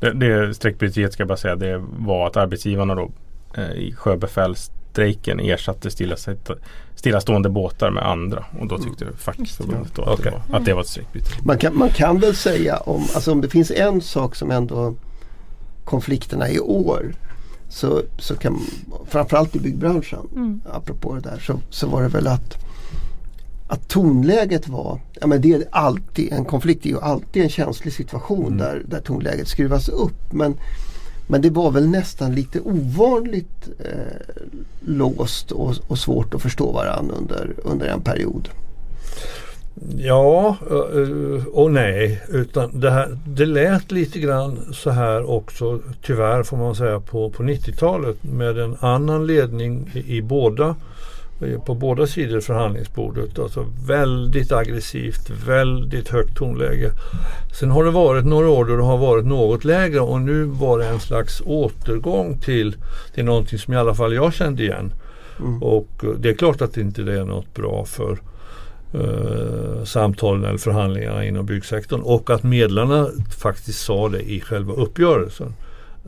Det, 0.00 0.12
det 0.12 0.54
strejkbryteriet 0.54 1.12
ska 1.12 1.20
jag 1.20 1.28
bara 1.28 1.36
säga 1.36 1.56
det 1.56 1.84
var 1.98 2.26
att 2.26 2.36
arbetsgivarna 2.36 2.94
då 2.94 3.10
eh, 3.56 3.70
i 3.72 3.94
sjöbefälsstrejken 4.94 5.40
ersatte 5.40 5.90
stillastående 6.94 7.48
båtar 7.48 7.90
med 7.90 8.06
andra 8.06 8.44
och 8.60 8.66
då 8.68 8.78
tyckte 8.78 9.06
fackförbundet 9.16 9.94
då 9.94 10.02
att, 10.02 10.18
Okej. 10.20 10.32
det 10.32 10.52
var, 10.52 10.58
att 10.58 10.64
det 10.64 10.74
var 10.74 10.80
ett 10.80 10.88
strejkbryteri. 10.88 11.34
Man 11.44 11.58
kan, 11.58 11.78
man 11.78 11.88
kan 11.88 12.20
väl 12.20 12.36
säga 12.36 12.76
om, 12.76 13.02
alltså 13.14 13.32
om 13.32 13.40
det 13.40 13.48
finns 13.48 13.70
en 13.70 14.00
sak 14.00 14.36
som 14.36 14.50
ändå 14.50 14.94
konflikterna 15.84 16.48
i 16.50 16.58
år 16.60 17.12
så, 17.68 18.02
så 18.18 18.36
kan 18.36 18.60
framförallt 19.08 19.56
i 19.56 19.60
byggbranschen, 19.60 20.28
Mm. 20.36 20.60
apropå 20.72 21.14
det 21.14 21.20
där, 21.20 21.38
så, 21.38 21.60
så 21.70 21.86
var 21.88 22.02
det 22.02 22.08
väl 22.08 22.26
att 22.26 22.56
att 23.68 23.88
tonläget 23.88 24.68
var, 24.68 25.00
ja 25.20 25.26
men 25.26 25.40
det 25.40 25.52
är 25.52 25.64
alltid, 25.70 26.32
en 26.32 26.44
konflikt 26.44 26.86
är 26.86 26.90
ju 26.90 27.00
alltid 27.00 27.42
en 27.42 27.48
känslig 27.48 27.92
situation 27.94 28.46
Mm. 28.46 28.58
där, 28.58 28.82
där 28.86 29.00
tonläget 29.00 29.48
skruvas 29.48 29.88
upp. 29.88 30.32
Men, 30.32 30.54
men 31.30 31.42
det 31.42 31.50
var 31.50 31.70
väl 31.70 31.88
nästan 31.88 32.34
lite 32.34 32.60
ovanligt 32.60 33.68
eh, 33.78 34.34
låst 34.80 35.52
och, 35.52 35.74
och 35.86 35.98
svårt 35.98 36.34
att 36.34 36.42
förstå 36.42 36.72
varandra 36.72 37.14
under, 37.14 37.54
under 37.64 37.86
en 37.86 38.00
period. 38.00 38.48
Ja 39.98 40.56
eh, 40.70 40.76
eh, 40.76 41.46
och 41.46 41.72
nej. 41.72 42.22
Utan 42.28 42.80
det, 42.80 42.90
här, 42.90 43.18
det 43.26 43.46
lät 43.46 43.92
lite 43.92 44.18
grann 44.18 44.58
så 44.72 44.90
här 44.90 45.30
också 45.30 45.80
tyvärr 46.02 46.42
får 46.42 46.56
man 46.56 46.74
säga 46.74 47.00
på, 47.00 47.30
på 47.30 47.42
90-talet 47.42 48.24
med 48.24 48.58
en 48.58 48.76
annan 48.80 49.26
ledning 49.26 49.90
i, 49.94 50.16
i 50.16 50.22
båda 50.22 50.68
eh, 50.68 50.74
på 51.66 51.74
båda 51.74 52.06
sidor 52.06 52.40
förhandlingsbordet. 52.40 53.38
Alltså 53.38 53.66
väldigt 53.86 54.52
aggressivt, 54.52 55.30
väldigt 55.46 56.08
högt 56.08 56.36
tonläge. 56.36 56.90
Sen 57.60 57.70
har 57.70 57.84
det 57.84 57.90
varit 57.90 58.24
några 58.24 58.48
år 58.48 58.64
då 58.64 58.76
det 58.76 58.82
har 58.82 58.98
varit 58.98 59.26
något 59.26 59.64
lägre 59.64 60.00
och 60.00 60.20
nu 60.20 60.44
var 60.44 60.78
det 60.78 60.86
en 60.86 61.00
slags 61.00 61.42
återgång 61.44 62.38
till, 62.38 62.76
till 63.14 63.24
någonting 63.24 63.58
som 63.58 63.74
i 63.74 63.76
alla 63.76 63.94
fall 63.94 64.14
jag 64.14 64.34
kände 64.34 64.62
igen. 64.62 64.92
Mm. 65.40 65.62
Och 65.62 65.88
eh, 66.02 66.10
det 66.18 66.28
är 66.28 66.34
klart 66.34 66.62
att 66.62 66.76
inte 66.76 67.02
det 67.02 67.20
är 67.20 67.24
något 67.24 67.54
bra 67.54 67.84
för 67.84 68.18
eh, 68.94 69.84
samtalen 69.84 70.44
eller 70.44 70.58
förhandlingarna 70.58 71.24
inom 71.24 71.46
byggsektorn 71.46 72.00
och 72.00 72.30
att 72.30 72.42
medlarna 72.42 73.08
faktiskt 73.38 73.84
sa 73.84 74.08
det 74.08 74.30
i 74.30 74.40
själva 74.40 74.72
uppgörelsen. 74.72 75.54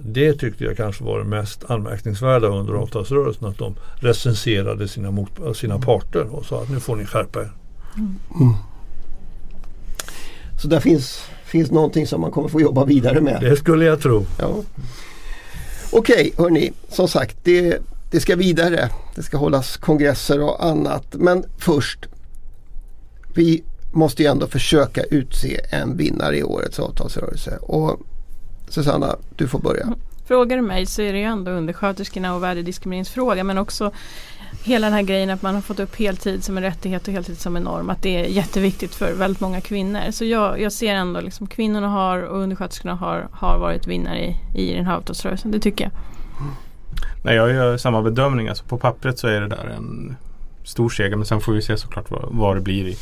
Det 0.05 0.33
tyckte 0.33 0.65
jag 0.65 0.77
kanske 0.77 1.05
var 1.05 1.19
det 1.19 1.25
mest 1.25 1.71
anmärkningsvärda 1.71 2.47
under 2.47 2.75
avtalsrörelsen 2.75 3.49
att 3.49 3.59
de 3.59 3.75
recenserade 3.95 4.89
sina, 4.89 5.11
mot, 5.11 5.57
sina 5.57 5.79
parter 5.79 6.27
och 6.35 6.45
sa 6.45 6.63
att 6.63 6.71
nu 6.71 6.81
får 6.81 6.97
ni 6.97 7.07
skärpa 7.07 7.41
er. 7.41 7.51
Så 10.63 10.69
där 10.69 10.81
finns, 10.81 11.25
finns 11.45 11.71
någonting 11.71 12.07
som 12.07 12.21
man 12.21 12.31
kommer 12.31 12.49
få 12.49 12.61
jobba 12.61 12.85
vidare 12.85 13.21
med. 13.21 13.41
Det 13.41 13.57
skulle 13.57 13.85
jag 13.85 14.01
tro. 14.01 14.27
Ja. 14.39 14.55
Okej 15.93 16.33
hörni, 16.39 16.73
som 16.89 17.09
sagt 17.09 17.37
det, 17.43 17.79
det 18.11 18.21
ska 18.21 18.37
vidare. 18.37 18.89
Det 19.15 19.23
ska 19.23 19.37
hållas 19.37 19.77
kongresser 19.77 20.43
och 20.43 20.65
annat. 20.65 21.07
Men 21.13 21.45
först, 21.59 22.09
vi 23.35 23.63
måste 23.93 24.23
ju 24.23 24.29
ändå 24.29 24.47
försöka 24.47 25.03
utse 25.03 25.61
en 25.71 25.97
vinnare 25.97 26.39
i 26.39 26.43
årets 26.43 26.79
avtalsrörelse. 26.79 27.57
Och 27.57 28.01
Susanna, 28.73 29.17
du 29.37 29.49
får 29.49 29.59
börja. 29.59 29.95
Frågar 30.25 30.57
du 30.57 30.63
mig 30.63 30.87
så 30.87 31.03
är 31.03 31.13
det 31.13 31.19
ju 31.19 31.25
ändå 31.25 31.51
undersköterskorna 31.51 32.35
och 32.35 32.43
värdediskrimineringsfråga 32.43 33.45
men 33.45 33.59
också 33.59 33.93
hela 34.65 34.87
den 34.87 34.95
här 34.95 35.03
grejen 35.03 35.31
att 35.31 35.43
man 35.43 35.55
har 35.55 35.63
fått 35.63 35.81
upp 35.81 35.97
heltid 35.97 36.45
som 36.45 36.57
en 36.57 36.63
rättighet 36.63 37.09
och 37.09 37.15
heltid 37.15 37.39
som 37.39 37.57
en 37.57 37.63
norm. 37.63 37.91
Att 37.91 38.03
det 38.03 38.17
är 38.17 38.25
jätteviktigt 38.25 38.95
för 38.95 39.15
väldigt 39.15 39.41
många 39.41 39.61
kvinnor. 39.61 40.11
Så 40.11 40.25
jag, 40.25 40.61
jag 40.61 40.73
ser 40.73 40.95
ändå 40.95 41.21
liksom 41.21 41.47
kvinnorna 41.47 41.89
har 41.89 42.23
och 42.23 42.39
undersköterskorna 42.39 42.95
har, 42.95 43.29
har 43.33 43.59
varit 43.59 43.87
vinnare 43.87 44.25
i, 44.25 44.37
i 44.55 44.75
den 44.75 44.87
här 44.87 44.97
avtalsrörelsen. 44.97 45.51
Det 45.51 45.61
tycker 45.61 45.85
jag. 45.85 45.93
Nej, 47.25 47.37
jag 47.37 47.53
gör 47.53 47.77
samma 47.77 48.03
bedömning. 48.03 48.49
Alltså 48.49 48.65
på 48.65 48.79
pappret 48.79 49.19
så 49.19 49.29
är 49.29 49.41
det 49.41 49.49
där 49.49 49.75
en 49.77 50.17
stor 50.65 50.89
seger 50.89 51.17
men 51.17 51.27
sen 51.27 51.41
får 51.41 51.53
vi 51.53 51.63
se 51.63 51.77
såklart 51.77 52.11
vad, 52.11 52.29
vad 52.31 52.57
det 52.57 52.61
blir 52.61 52.87
i, 52.87 52.97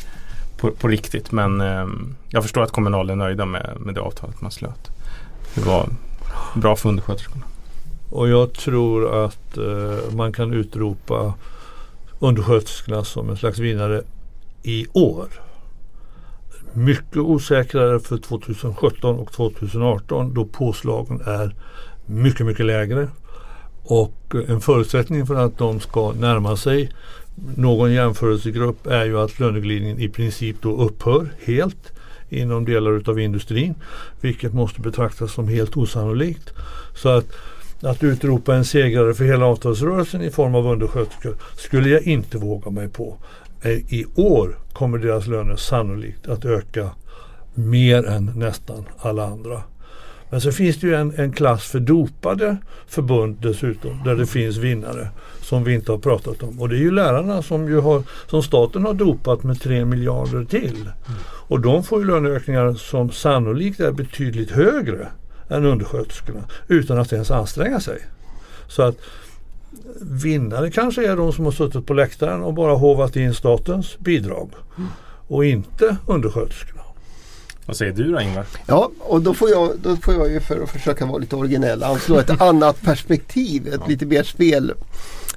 på, 0.56 0.70
på 0.70 0.88
riktigt. 0.88 1.33
Men 1.33 1.61
eh, 1.61 1.87
jag 2.28 2.42
förstår 2.42 2.62
att 2.62 2.72
Kommunal 2.72 3.11
är 3.11 3.16
nöjda 3.16 3.46
med, 3.46 3.76
med 3.80 3.94
det 3.94 4.00
avtalet 4.00 4.40
man 4.40 4.50
slöt. 4.50 4.90
Det 5.54 5.60
var 5.60 5.88
bra 6.54 6.76
för 6.76 6.88
undersköterskorna. 6.88 7.44
Och 8.10 8.28
jag 8.28 8.52
tror 8.52 9.24
att 9.24 9.56
eh, 9.58 10.14
man 10.14 10.32
kan 10.32 10.52
utropa 10.52 11.34
undersköterskorna 12.18 13.04
som 13.04 13.30
en 13.30 13.36
slags 13.36 13.58
vinnare 13.58 14.02
i 14.62 14.86
år. 14.92 15.28
Mycket 16.72 17.16
osäkrare 17.16 18.00
för 18.00 18.18
2017 18.18 19.18
och 19.18 19.32
2018 19.32 20.34
då 20.34 20.44
påslagen 20.44 21.20
är 21.26 21.54
mycket, 22.06 22.46
mycket 22.46 22.66
lägre. 22.66 23.08
Och 23.82 24.34
en 24.48 24.60
förutsättning 24.60 25.26
för 25.26 25.34
att 25.34 25.58
de 25.58 25.80
ska 25.80 26.12
närma 26.12 26.56
sig 26.56 26.90
någon 27.56 27.92
jämförelsegrupp 27.92 28.86
är 28.86 29.04
ju 29.04 29.18
att 29.18 29.40
löneglidningen 29.40 29.98
i 29.98 30.08
princip 30.08 30.56
då 30.62 30.76
upphör 30.76 31.32
helt 31.44 31.92
inom 32.30 32.64
delar 32.64 32.92
utav 32.92 33.20
industrin. 33.20 33.74
Vilket 34.20 34.54
måste 34.54 34.80
betraktas 34.80 35.32
som 35.32 35.48
helt 35.48 35.76
osannolikt. 35.76 36.52
Så 36.94 37.08
att, 37.08 37.26
att 37.82 38.02
utropa 38.02 38.54
en 38.54 38.64
segrare 38.64 39.14
för 39.14 39.24
hela 39.24 39.46
avtalsrörelsen 39.46 40.22
i 40.22 40.30
form 40.30 40.54
av 40.54 40.66
undersköterskor 40.66 41.36
skulle 41.56 41.88
jag 41.88 42.02
inte 42.02 42.38
våga 42.38 42.70
mig 42.70 42.88
på. 42.88 43.16
Eh, 43.62 43.94
I 43.94 44.06
år 44.14 44.58
kommer 44.72 44.98
deras 44.98 45.26
löner 45.26 45.56
sannolikt 45.56 46.28
att 46.28 46.44
öka 46.44 46.90
mer 47.54 48.06
än 48.06 48.32
nästan 48.36 48.84
alla 48.98 49.26
andra. 49.26 49.62
Men 50.30 50.40
så 50.40 50.52
finns 50.52 50.76
det 50.76 50.86
ju 50.86 50.94
en, 50.94 51.12
en 51.16 51.32
klass 51.32 51.64
för 51.64 51.80
dopade 51.80 52.56
förbund 52.86 53.36
dessutom 53.40 54.02
där 54.04 54.14
det 54.14 54.26
finns 54.26 54.56
vinnare 54.56 55.08
som 55.40 55.64
vi 55.64 55.74
inte 55.74 55.92
har 55.92 55.98
pratat 55.98 56.42
om. 56.42 56.60
Och 56.60 56.68
det 56.68 56.76
är 56.76 56.80
ju 56.80 56.90
lärarna 56.90 57.42
som, 57.42 57.68
ju 57.68 57.80
har, 57.80 58.02
som 58.26 58.42
staten 58.42 58.84
har 58.84 58.94
dopat 58.94 59.42
med 59.42 59.60
3 59.60 59.84
miljarder 59.84 60.44
till. 60.44 60.90
Och 61.48 61.60
de 61.60 61.84
får 61.84 62.00
ju 62.00 62.06
löneökningar 62.06 62.74
som 62.74 63.10
sannolikt 63.10 63.80
är 63.80 63.92
betydligt 63.92 64.50
högre 64.50 65.08
än 65.48 65.64
undersköterskorna 65.64 66.44
utan 66.68 66.98
att 66.98 67.12
ens 67.12 67.30
anstränga 67.30 67.80
sig. 67.80 67.98
Så 68.68 68.82
att 68.82 68.96
vinnare 70.00 70.70
kanske 70.70 71.10
är 71.10 71.16
de 71.16 71.32
som 71.32 71.44
har 71.44 71.52
suttit 71.52 71.86
på 71.86 71.94
läktaren 71.94 72.42
och 72.42 72.54
bara 72.54 72.74
hovat 72.74 73.16
in 73.16 73.34
statens 73.34 73.98
bidrag. 73.98 74.50
Och 75.28 75.44
inte 75.44 75.96
undersköterskorna. 76.06 76.79
Vad 77.70 77.76
säger 77.76 77.92
du 77.92 78.12
då 78.12 78.20
Ingvar? 78.20 78.46
Ja, 78.66 78.90
och 78.98 79.22
då 79.22 79.35
får, 79.35 79.50
jag, 79.50 79.70
då 79.83 79.96
får 79.96 80.14
jag 80.14 80.30
ju 80.30 80.40
för 80.40 80.62
att 80.62 80.70
försöka 80.70 81.06
vara 81.06 81.18
lite 81.18 81.37
originell 81.37 81.83
anslå 81.83 82.18
ett 82.18 82.40
annat 82.40 82.83
perspektiv. 82.83 83.74
Ett 83.74 83.88
lite 83.88 84.06
mer 84.06 84.22
spel, 84.22 84.72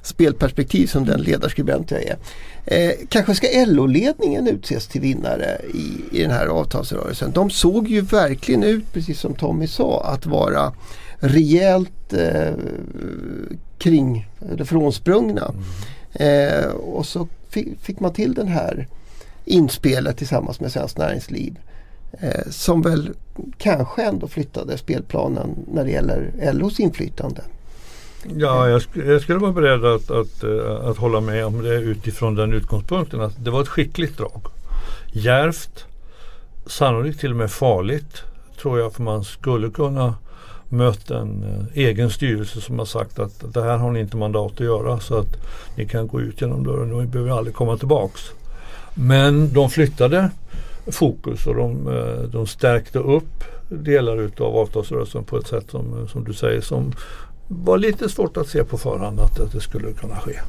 spelperspektiv 0.02 0.86
som 0.86 1.04
den 1.04 1.20
ledarskribent 1.20 1.90
jag 1.90 2.02
är. 2.02 2.16
Eh, 2.64 2.92
kanske 3.08 3.34
ska 3.34 3.46
LO-ledningen 3.66 4.48
utses 4.48 4.86
till 4.86 5.00
vinnare 5.00 5.60
i, 5.74 6.18
i 6.18 6.22
den 6.22 6.30
här 6.30 6.46
avtalsrörelsen. 6.46 7.32
De 7.32 7.50
såg 7.50 7.88
ju 7.88 8.00
verkligen 8.00 8.62
ut, 8.62 8.92
precis 8.92 9.20
som 9.20 9.34
Tommy 9.34 9.66
sa, 9.66 10.02
att 10.04 10.26
vara 10.26 10.72
rejält 11.16 12.12
eh, 12.12 12.54
kring 13.78 14.26
eller 14.52 14.64
frånsprungna. 14.64 15.54
Eh, 16.12 16.66
och 16.66 17.06
så 17.06 17.28
fick, 17.48 17.80
fick 17.80 18.00
man 18.00 18.12
till 18.12 18.34
den 18.34 18.48
här 18.48 18.88
inspelet 19.44 20.16
tillsammans 20.16 20.60
med 20.60 20.72
Svenskt 20.72 20.98
Näringsliv. 20.98 21.58
Eh, 22.20 22.50
som 22.50 22.82
väl 22.82 23.10
kanske 23.58 24.02
ändå 24.02 24.28
flyttade 24.28 24.78
spelplanen 24.78 25.50
när 25.72 25.84
det 25.84 25.90
gäller 25.90 26.32
LOs 26.52 26.80
inflytande. 26.80 27.40
Ja, 28.36 28.68
jag, 28.68 28.80
sk- 28.80 29.10
jag 29.10 29.22
skulle 29.22 29.38
vara 29.38 29.52
beredd 29.52 29.84
att, 29.84 30.10
att, 30.10 30.42
eh, 30.42 30.88
att 30.88 30.96
hålla 30.96 31.20
med 31.20 31.46
om 31.46 31.62
det 31.62 31.74
utifrån 31.74 32.34
den 32.34 32.52
utgångspunkten 32.52 33.20
att 33.20 33.44
det 33.44 33.50
var 33.50 33.62
ett 33.62 33.68
skickligt 33.68 34.18
drag. 34.18 34.40
Järvt, 35.12 35.84
sannolikt 36.66 37.20
till 37.20 37.30
och 37.30 37.36
med 37.36 37.50
farligt 37.50 38.22
tror 38.62 38.78
jag 38.78 38.92
för 38.92 39.02
man 39.02 39.24
skulle 39.24 39.70
kunna 39.70 40.14
mött 40.68 41.10
en 41.10 41.42
eh, 41.44 41.78
egen 41.84 42.10
styrelse 42.10 42.60
som 42.60 42.78
har 42.78 42.86
sagt 42.86 43.18
att 43.18 43.54
det 43.54 43.62
här 43.62 43.76
har 43.76 43.90
ni 43.92 44.00
inte 44.00 44.16
mandat 44.16 44.52
att 44.52 44.60
göra 44.60 45.00
så 45.00 45.18
att 45.18 45.36
ni 45.76 45.86
kan 45.88 46.06
gå 46.08 46.20
ut 46.20 46.40
genom 46.40 46.64
dörren 46.64 46.92
och 46.92 47.00
ni 47.00 47.06
behöver 47.06 47.30
aldrig 47.30 47.54
komma 47.56 47.76
tillbaks. 47.76 48.20
Men 48.94 49.52
de 49.52 49.70
flyttade 49.70 50.30
fokus 50.86 51.46
och 51.46 51.54
de, 51.54 51.88
eh, 51.88 52.28
de 52.28 52.46
stärkte 52.46 52.98
upp 52.98 53.44
delar 53.68 54.20
utav 54.20 54.56
avtalsrörelsen 54.56 55.24
på 55.24 55.38
ett 55.38 55.46
sätt 55.46 55.70
som, 55.70 56.08
som 56.08 56.24
du 56.24 56.32
säger 56.32 56.60
som 56.60 56.92
var 57.48 57.78
lite 57.78 58.08
svårt 58.08 58.36
att 58.36 58.48
se 58.48 58.64
på 58.64 58.78
förhand 58.78 59.20
att, 59.20 59.40
att 59.40 59.52
det 59.52 59.60
skulle 59.60 59.92
kunna 59.92 60.16
ske. 60.16 60.40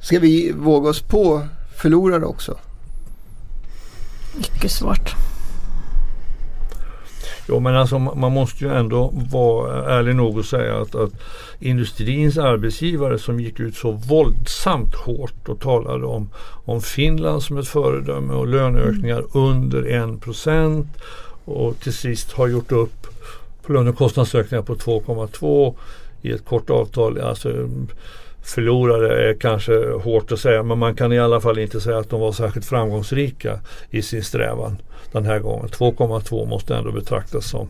Ska 0.00 0.18
vi 0.18 0.52
våga 0.52 0.90
oss 0.90 1.02
på 1.02 1.42
förlorare 1.76 2.24
också? 2.24 2.58
Mycket 4.36 4.70
svårt. 4.70 5.14
Jo 7.48 7.60
men 7.60 7.76
alltså 7.76 7.98
man 7.98 8.32
måste 8.32 8.64
ju 8.64 8.70
ändå 8.70 9.12
vara 9.30 9.98
ärlig 9.98 10.16
nog 10.16 10.38
och 10.38 10.44
säga 10.44 10.76
att, 10.76 10.94
att 10.94 11.12
industrins 11.58 12.38
arbetsgivare 12.38 13.18
som 13.18 13.40
gick 13.40 13.60
ut 13.60 13.76
så 13.76 13.90
våldsamt 13.90 14.94
hårt 14.94 15.48
och 15.48 15.60
talade 15.60 16.06
om, 16.06 16.30
om 16.64 16.82
Finland 16.82 17.42
som 17.42 17.58
ett 17.58 17.68
föredöme 17.68 18.34
och 18.34 18.46
löneökningar 18.46 19.22
under 19.32 20.12
1 20.14 20.20
procent 20.20 20.86
och 21.44 21.80
till 21.80 21.92
sist 21.92 22.32
har 22.32 22.48
gjort 22.48 22.72
upp 22.72 23.06
på 23.62 23.72
lönekostnadsökningar 23.72 24.62
på 24.62 24.74
2,2 24.74 25.74
i 26.22 26.32
ett 26.32 26.44
kort 26.44 26.70
avtal. 26.70 27.20
Alltså, 27.20 27.68
förlorare 28.42 29.30
är 29.30 29.34
kanske 29.34 29.92
hårt 29.92 30.32
att 30.32 30.40
säga 30.40 30.62
men 30.62 30.78
man 30.78 30.94
kan 30.94 31.12
i 31.12 31.18
alla 31.18 31.40
fall 31.40 31.58
inte 31.58 31.80
säga 31.80 31.98
att 31.98 32.10
de 32.10 32.20
var 32.20 32.32
särskilt 32.32 32.66
framgångsrika 32.66 33.60
i 33.90 34.02
sin 34.02 34.24
strävan 34.24 34.76
den 35.12 35.24
här 35.24 35.38
gången. 35.38 35.68
2,2 35.68 36.46
måste 36.48 36.76
ändå 36.76 36.92
betraktas 36.92 37.50
som 37.50 37.68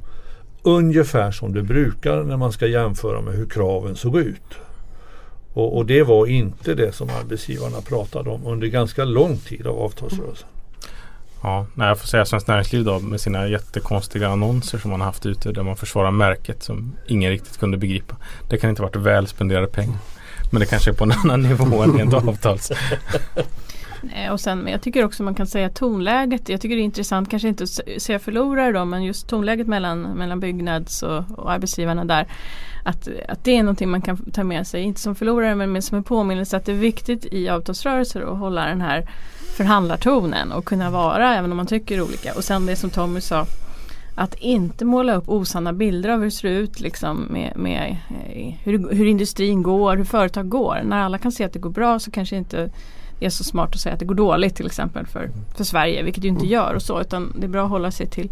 ungefär 0.62 1.30
som 1.30 1.54
det 1.54 1.62
brukar 1.62 2.22
när 2.22 2.36
man 2.36 2.52
ska 2.52 2.66
jämföra 2.66 3.20
med 3.20 3.34
hur 3.34 3.46
kraven 3.46 3.96
såg 3.96 4.16
ut. 4.16 4.58
Och, 5.52 5.76
och 5.76 5.86
det 5.86 6.02
var 6.02 6.26
inte 6.26 6.74
det 6.74 6.92
som 6.92 7.10
arbetsgivarna 7.10 7.80
pratade 7.80 8.30
om 8.30 8.46
under 8.46 8.66
ganska 8.66 9.04
lång 9.04 9.36
tid 9.36 9.66
av 9.66 9.78
avtalsrörelsen. 9.78 10.48
Ja, 11.42 11.66
nej, 11.74 11.88
jag 11.88 11.98
får 11.98 12.06
säga 12.06 12.24
Svenskt 12.24 12.48
Näringsliv 12.48 12.84
då 12.84 12.98
med 12.98 13.20
sina 13.20 13.48
jättekonstiga 13.48 14.28
annonser 14.28 14.78
som 14.78 14.90
man 14.90 15.00
har 15.00 15.06
haft 15.06 15.26
ute 15.26 15.52
där 15.52 15.62
man 15.62 15.76
försvarar 15.76 16.10
märket 16.10 16.62
som 16.62 16.92
ingen 17.06 17.30
riktigt 17.30 17.58
kunde 17.58 17.76
begripa. 17.78 18.16
Det 18.48 18.58
kan 18.58 18.70
inte 18.70 18.82
ha 18.82 18.88
varit 18.88 18.96
väl 18.96 19.26
spenderade 19.26 19.66
pengar. 19.66 19.98
Men 20.50 20.60
det 20.60 20.66
kanske 20.66 20.90
är 20.90 20.94
på 20.94 21.04
en 21.04 21.12
annan 21.12 21.42
nivå 21.42 21.82
än 21.82 21.92
rent 21.92 22.14
avtals. 22.28 22.72
Nej, 24.02 24.30
och 24.30 24.40
sen, 24.40 24.58
men 24.58 24.72
jag 24.72 24.82
tycker 24.82 25.04
också 25.04 25.22
man 25.22 25.34
kan 25.34 25.46
säga 25.46 25.70
tonläget. 25.70 26.48
Jag 26.48 26.60
tycker 26.60 26.76
det 26.76 26.82
är 26.82 26.84
intressant, 26.84 27.30
kanske 27.30 27.48
inte 27.48 27.64
att 27.64 28.02
säga 28.02 28.18
förlorare 28.18 28.72
då, 28.72 28.84
men 28.84 29.04
just 29.04 29.28
tonläget 29.28 29.66
mellan, 29.66 30.02
mellan 30.02 30.40
Byggnads 30.40 31.02
och, 31.02 31.24
och 31.36 31.52
arbetsgivarna 31.52 32.04
där. 32.04 32.26
Att, 32.84 33.08
att 33.28 33.44
det 33.44 33.56
är 33.56 33.62
någonting 33.62 33.90
man 33.90 34.02
kan 34.02 34.16
ta 34.16 34.44
med 34.44 34.66
sig, 34.66 34.82
inte 34.82 35.00
som 35.00 35.14
förlorare 35.14 35.54
men 35.54 35.82
som 35.82 35.96
en 35.96 36.04
påminnelse 36.04 36.56
att 36.56 36.64
det 36.64 36.72
är 36.72 36.76
viktigt 36.76 37.26
i 37.32 37.48
avtalsrörelser 37.48 38.32
att 38.32 38.38
hålla 38.38 38.66
den 38.66 38.80
här 38.80 39.08
förhandlartonen 39.56 40.52
och 40.52 40.64
kunna 40.64 40.90
vara 40.90 41.36
även 41.36 41.50
om 41.50 41.56
man 41.56 41.66
tycker 41.66 42.00
olika. 42.00 42.34
Och 42.34 42.44
sen 42.44 42.66
det 42.66 42.76
som 42.76 42.90
Tommy 42.90 43.20
sa 43.20 43.46
att 44.18 44.34
inte 44.34 44.84
måla 44.84 45.14
upp 45.14 45.28
osanna 45.28 45.72
bilder 45.72 46.10
av 46.10 46.18
hur 46.18 46.24
det 46.24 46.30
ser 46.30 46.48
ut 46.48 46.80
liksom 46.80 47.26
med, 47.30 47.52
med 47.56 47.96
eh, 48.10 48.54
hur, 48.62 48.92
hur 48.92 49.06
industrin 49.06 49.62
går, 49.62 49.96
hur 49.96 50.04
företag 50.04 50.48
går. 50.48 50.80
När 50.84 50.98
alla 50.98 51.18
kan 51.18 51.32
se 51.32 51.44
att 51.44 51.52
det 51.52 51.58
går 51.58 51.70
bra 51.70 51.98
så 51.98 52.10
kanske 52.10 52.36
inte 52.36 52.70
det 53.18 53.26
är 53.26 53.30
så 53.30 53.44
smart 53.44 53.74
att 53.74 53.80
säga 53.80 53.92
att 53.92 53.98
det 53.98 54.04
går 54.04 54.14
dåligt 54.14 54.56
till 54.56 54.66
exempel 54.66 55.06
för, 55.06 55.30
för 55.56 55.64
Sverige, 55.64 56.02
vilket 56.02 56.22
det 56.22 56.28
inte 56.28 56.46
gör 56.46 56.74
och 56.74 56.82
så 56.82 57.00
utan 57.00 57.32
det 57.38 57.46
är 57.46 57.48
bra 57.48 57.64
att 57.64 57.70
hålla 57.70 57.90
sig 57.90 58.06
till 58.06 58.30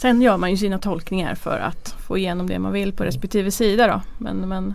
Sen 0.00 0.22
gör 0.22 0.36
man 0.36 0.50
ju 0.50 0.56
sina 0.56 0.78
tolkningar 0.78 1.34
för 1.34 1.58
att 1.58 1.88
få 2.06 2.18
igenom 2.18 2.46
det 2.46 2.58
man 2.58 2.72
vill 2.72 2.92
på 2.92 3.04
respektive 3.04 3.50
sida 3.50 3.86
då. 3.86 4.02
Men, 4.18 4.36
men 4.36 4.74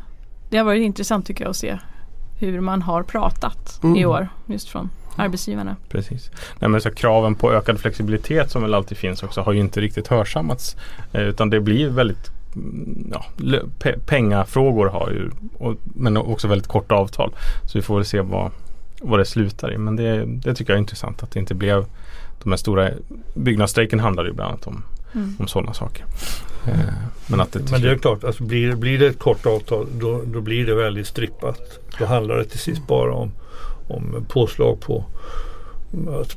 det 0.49 0.57
har 0.57 0.65
varit 0.65 0.81
intressant 0.81 1.25
tycker 1.25 1.43
jag 1.43 1.49
att 1.49 1.57
se 1.57 1.79
hur 2.39 2.59
man 2.59 2.81
har 2.81 3.03
pratat 3.03 3.83
Mm. 3.83 3.95
i 3.95 4.05
år 4.05 4.29
just 4.45 4.69
från 4.69 4.89
arbetsgivarna. 5.15 5.75
Precis. 5.89 6.31
Nej, 6.59 6.69
men 6.69 6.81
så 6.81 6.91
kraven 6.91 7.35
på 7.35 7.53
ökad 7.53 7.79
flexibilitet 7.79 8.51
som 8.51 8.61
väl 8.61 8.73
alltid 8.73 8.97
finns 8.97 9.23
också 9.23 9.41
har 9.41 9.53
ju 9.53 9.59
inte 9.59 9.81
riktigt 9.81 10.07
hörsammats. 10.07 10.75
Eh, 11.11 11.21
utan 11.21 11.49
det 11.49 11.59
blir 11.59 11.89
väldigt 11.89 12.31
mm, 12.55 13.07
ja, 13.11 13.25
pe- 13.79 13.99
pengafrågor 14.05 14.87
har 14.87 15.09
ju 15.09 15.29
och, 15.57 15.75
men 15.83 16.17
också 16.17 16.47
väldigt 16.47 16.67
korta 16.67 16.95
avtal. 16.95 17.31
Så 17.65 17.77
vi 17.77 17.81
får 17.81 17.95
väl 17.95 18.05
se 18.05 18.21
vad, 18.21 18.51
vad 19.01 19.19
det 19.19 19.25
slutar 19.25 19.73
i. 19.73 19.77
Men 19.77 19.95
det, 19.95 20.25
det 20.25 20.55
tycker 20.55 20.73
jag 20.73 20.77
är 20.77 20.81
intressant 20.81 21.23
att 21.23 21.31
det 21.31 21.39
inte 21.39 21.53
blev 21.55 21.85
de 22.43 22.49
här 22.51 22.57
stora 22.57 22.89
byggnadsstrejken 23.35 23.99
handlar 23.99 24.25
ju 24.25 24.31
bland 24.33 24.49
annat 24.51 24.67
om, 24.67 24.83
Mm. 25.13 25.35
om 25.39 25.47
sådana 25.47 25.73
saker. 25.73 26.05
Eh, 26.67 26.73
men 27.27 27.39
att 27.41 27.51
det 27.51 27.71
Men 27.71 27.81
det 27.81 27.91
är 27.91 27.97
klart, 27.97 28.23
alltså 28.23 28.43
blir, 28.43 28.75
blir 28.75 28.99
det 28.99 29.07
ett 29.07 29.19
kort 29.19 29.45
avtal 29.45 29.87
då, 29.99 30.21
då 30.25 30.41
blir 30.41 30.65
det 30.65 30.75
väldigt 30.75 31.07
strippat. 31.07 31.59
Då 31.99 32.05
handlar 32.05 32.37
det 32.37 32.45
till 32.45 32.59
sist 32.59 32.87
bara 32.87 33.13
om, 33.13 33.31
om 33.89 34.25
påslag 34.29 34.79
på, 34.79 35.03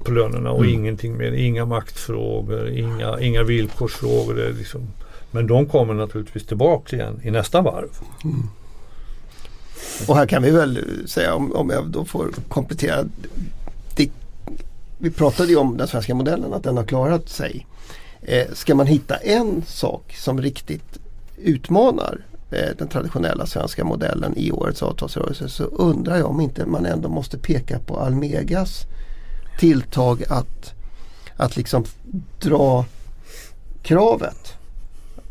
på 0.05 0.11
lönerna 0.13 0.51
och 0.51 0.65
Mm. 0.65 0.75
ingenting 0.75 1.17
mer. 1.17 1.33
Inga 1.33 1.65
maktfrågor, 1.65 2.69
inga, 2.69 3.21
inga 3.21 3.43
villkorsfrågor. 3.43 4.35
Det 4.35 4.47
är 4.47 4.53
liksom, 4.53 4.81
men 5.31 5.47
de 5.47 5.67
kommer 5.67 5.95
naturligtvis 5.95 6.47
tillbaka 6.47 6.97
igen 6.97 7.21
i 7.25 7.31
nästa 7.31 7.61
varv. 7.61 7.89
Och 10.09 10.17
här 10.17 10.27
kan 10.27 10.43
vi 10.43 10.51
väl 10.51 10.79
säga 11.07 11.35
om, 11.35 11.53
om 11.53 11.71
jag 11.71 11.87
då 11.87 12.05
får 12.05 12.29
komplettera. 12.49 13.05
Det, 13.97 14.11
vi 14.99 15.11
pratade 15.11 15.49
ju 15.49 15.57
om 15.57 15.77
den 15.77 15.89
svenska 15.89 16.15
modellen, 16.15 16.53
att 16.53 16.63
den 16.63 16.77
har 16.77 16.85
klarat 16.85 17.29
sig. 17.29 17.67
Eh, 18.23 18.47
ska 18.53 18.75
man 18.75 18.87
hitta 18.87 19.17
en 19.17 19.63
sak 19.67 20.15
som 20.17 20.41
riktigt 20.43 20.99
utmanar 21.37 22.21
den 22.79 22.89
traditionella 22.89 23.47
svenska 23.47 23.85
modellen 23.85 24.37
i 24.37 24.53
årets 24.53 24.83
avtalsrörelse 24.83 25.49
så 25.49 25.65
undrar 25.65 26.17
jag 26.17 26.31
om 26.31 26.41
inte 26.41 26.67
man 26.67 26.87
ändå 26.87 27.09
måste 27.09 27.39
peka 27.39 27.79
på 27.79 28.01
Almegas 28.01 28.87
tilltag 29.59 30.25
att, 30.29 30.75
att 31.37 31.57
liksom 31.57 31.85
dra 32.41 32.85
kravet, 33.83 34.53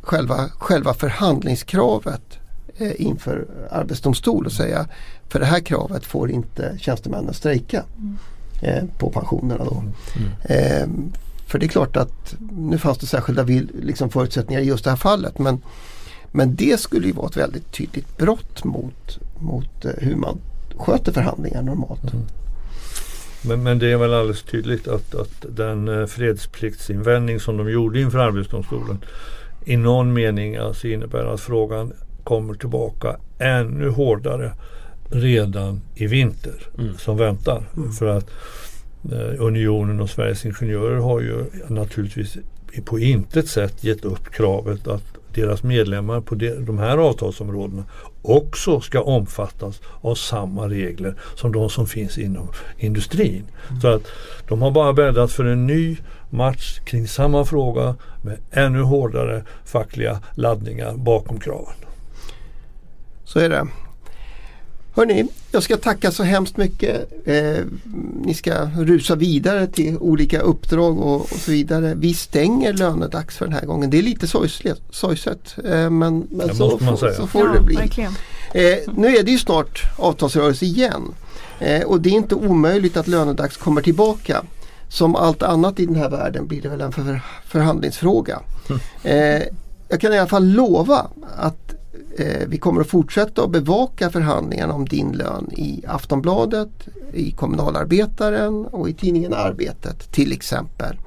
själva, 0.01 0.49
själva 0.49 0.93
förhandlingskravet 0.93 2.39
eh, 2.77 3.01
inför 3.01 3.47
Arbetsdomstol 3.71 4.45
och 4.45 4.51
säga 4.51 4.87
för 5.29 5.39
det 5.39 5.45
här 5.45 5.59
kravet 5.59 6.05
får 6.05 6.31
inte 6.31 6.77
tjänstemännen 6.79 7.33
strejka 7.33 7.83
eh, 8.61 8.83
på 8.97 9.09
pensionerna 9.09 9.65
då. 9.65 9.83
Eh, 10.53 10.87
för 11.47 11.59
det 11.59 11.65
är 11.65 11.67
klart 11.67 11.97
att 11.97 12.35
nu 12.51 12.77
fanns 12.77 12.97
det 12.97 13.05
särskilda 13.05 13.43
liksom 13.81 14.09
förutsättningar 14.09 14.61
i 14.61 14.65
just 14.65 14.83
det 14.83 14.89
här 14.89 14.97
fallet 14.97 15.39
men, 15.39 15.61
men 16.31 16.55
det 16.55 16.79
skulle 16.79 17.07
ju 17.07 17.13
vara 17.13 17.27
ett 17.27 17.37
väldigt 17.37 17.71
tydligt 17.71 18.17
brott 18.17 18.63
mot, 18.63 19.19
mot 19.39 19.85
eh, 19.85 19.91
hur 19.97 20.15
man 20.15 20.37
sköter 20.75 21.11
förhandlingar 21.11 21.61
normalt. 21.61 22.13
Men, 23.41 23.63
men 23.63 23.79
det 23.79 23.91
är 23.91 23.97
väl 23.97 24.13
alldeles 24.13 24.43
tydligt 24.43 24.87
att, 24.87 25.15
att 25.15 25.45
den 25.49 25.87
eh, 25.87 26.05
fredspliktinvändning 26.05 27.39
som 27.39 27.57
de 27.57 27.71
gjorde 27.71 28.01
inför 28.01 28.17
Arbetsdomstolen 28.17 28.97
i 29.65 29.77
någon 29.77 30.13
mening 30.13 30.55
alltså 30.55 30.87
innebär 30.87 31.25
att 31.25 31.41
frågan 31.41 31.93
kommer 32.23 32.53
tillbaka 32.53 33.17
ännu 33.39 33.89
hårdare 33.89 34.53
redan 35.09 35.81
i 35.95 36.07
vinter 36.07 36.67
som 36.97 37.17
väntar. 37.17 37.63
För 37.99 38.05
att 38.05 38.29
eh, 39.11 39.43
Unionen 39.43 39.99
och 39.99 40.09
Sveriges 40.09 40.45
Ingenjörer 40.45 40.97
har 40.97 41.19
ju 41.19 41.45
naturligtvis 41.67 42.37
på 42.85 42.99
intet 42.99 43.47
sätt 43.47 43.83
gett 43.83 44.05
upp 44.05 44.31
kravet 44.31 44.87
att 44.87 45.17
deras 45.33 45.63
medlemmar 45.63 46.21
på 46.21 46.35
de, 46.35 46.65
de 46.65 46.79
här 46.79 46.97
avtalsområdena 46.97 47.83
också 48.21 48.81
ska 48.81 49.01
omfattas 49.01 49.81
av 50.01 50.15
samma 50.15 50.67
regler 50.69 51.15
som 51.35 51.51
de 51.51 51.69
som 51.69 51.87
finns 51.87 52.17
inom 52.17 52.47
industrin. 52.77 53.43
Så 53.81 53.87
att 53.87 54.07
de 54.47 54.61
har 54.61 54.71
bara 54.71 54.93
bäddat 54.93 55.31
för 55.31 55.45
en 55.45 55.67
ny 55.67 55.97
match 56.29 56.79
kring 56.85 57.07
samma 57.07 57.45
fråga 57.45 57.95
med 58.23 58.37
ännu 58.51 58.81
hårdare 58.81 59.43
fackliga 59.65 60.19
laddningar 60.35 60.93
bakom 60.93 61.39
kraven. 61.39 61.75
Så 63.23 63.39
är 63.39 63.49
det. 63.49 63.67
Hörni, 64.95 65.27
jag 65.51 65.63
ska 65.63 65.77
tacka 65.77 66.11
så 66.11 66.23
hemskt 66.23 66.57
mycket. 66.57 67.11
Eh, 67.27 67.65
ni 68.23 68.33
ska 68.33 68.53
rusa 68.77 69.15
vidare 69.15 69.67
till 69.67 69.97
olika 69.97 70.39
uppdrag 70.41 70.99
och, 70.99 71.21
och 71.21 71.27
så 71.39 71.51
vidare. 71.51 71.93
Vi 71.95 72.13
stänger 72.13 72.73
lönedags 72.73 73.37
för 73.37 73.45
den 73.45 73.53
här 73.55 73.65
gången. 73.65 73.89
Det 73.89 73.97
är 73.97 74.01
lite 74.03 74.27
sorgset 74.91 75.55
eh, 75.65 75.89
men, 75.89 76.27
men 76.29 76.55
så, 76.55 76.69
får- 76.77 77.13
så 77.13 77.27
får 77.27 77.41
ja, 77.47 77.53
det 77.53 77.61
bli. 77.61 77.75
Eh, 78.53 78.77
nu 78.95 79.07
är 79.17 79.23
det 79.23 79.31
ju 79.31 79.37
snart 79.39 79.81
avtalsrörelse 79.97 80.65
igen. 80.65 81.01
Eh, 81.59 81.81
och 81.83 82.01
det 82.01 82.09
är 82.09 82.13
inte 82.13 82.35
omöjligt 82.35 82.97
att 82.97 83.07
lönedags 83.07 83.57
kommer 83.57 83.81
tillbaka. 83.81 84.43
Som 84.89 85.15
allt 85.15 85.43
annat 85.43 85.79
i 85.79 85.85
den 85.85 85.95
här 85.95 86.09
världen 86.09 86.47
blir 86.47 86.61
det 86.61 86.69
väl 86.69 86.81
en 86.81 86.91
för, 86.91 87.21
förhandlingsfråga. 87.47 88.39
Eh, 89.03 89.41
jag 89.89 90.01
kan 90.01 90.13
i 90.13 90.17
alla 90.19 90.27
fall 90.29 90.47
lova 90.47 91.07
att 91.37 91.60
vi 92.47 92.57
kommer 92.57 92.81
att 92.81 92.87
fortsätta 92.87 93.43
att 93.43 93.51
bevaka 93.51 94.09
förhandlingarna 94.09 94.73
om 94.73 94.85
din 94.85 95.11
lön 95.11 95.51
i 95.51 95.83
Aftonbladet, 95.87 96.69
i 97.13 97.31
Kommunalarbetaren 97.31 98.65
och 98.65 98.89
i 98.89 98.93
tidningen 98.93 99.33
Arbetet 99.33 100.11
till 100.11 100.31
exempel. 100.31 100.97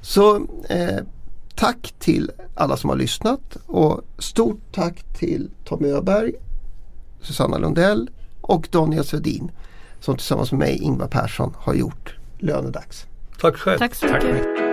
Så 0.00 0.36
eh, 0.68 0.98
tack 1.54 1.94
till 1.98 2.30
alla 2.54 2.76
som 2.76 2.90
har 2.90 2.96
lyssnat 2.96 3.56
och 3.66 4.00
stort 4.18 4.60
tack 4.72 5.02
till 5.18 5.50
Tommy 5.64 5.88
Öberg, 5.88 6.32
Susanna 7.22 7.58
Lundell 7.58 8.10
och 8.40 8.68
Daniel 8.70 9.04
Svedin 9.04 9.50
som 10.00 10.16
tillsammans 10.16 10.52
med 10.52 10.58
mig, 10.58 10.78
Ingvar 10.82 11.06
Persson, 11.06 11.54
har 11.56 11.74
gjort 11.74 12.16
Lönedags. 12.38 13.06
Tack 13.40 13.56
själv. 13.56 13.78
Tack 13.78 13.94
så 13.94 14.08
Tack. 14.08 14.22
mycket. 14.24 14.69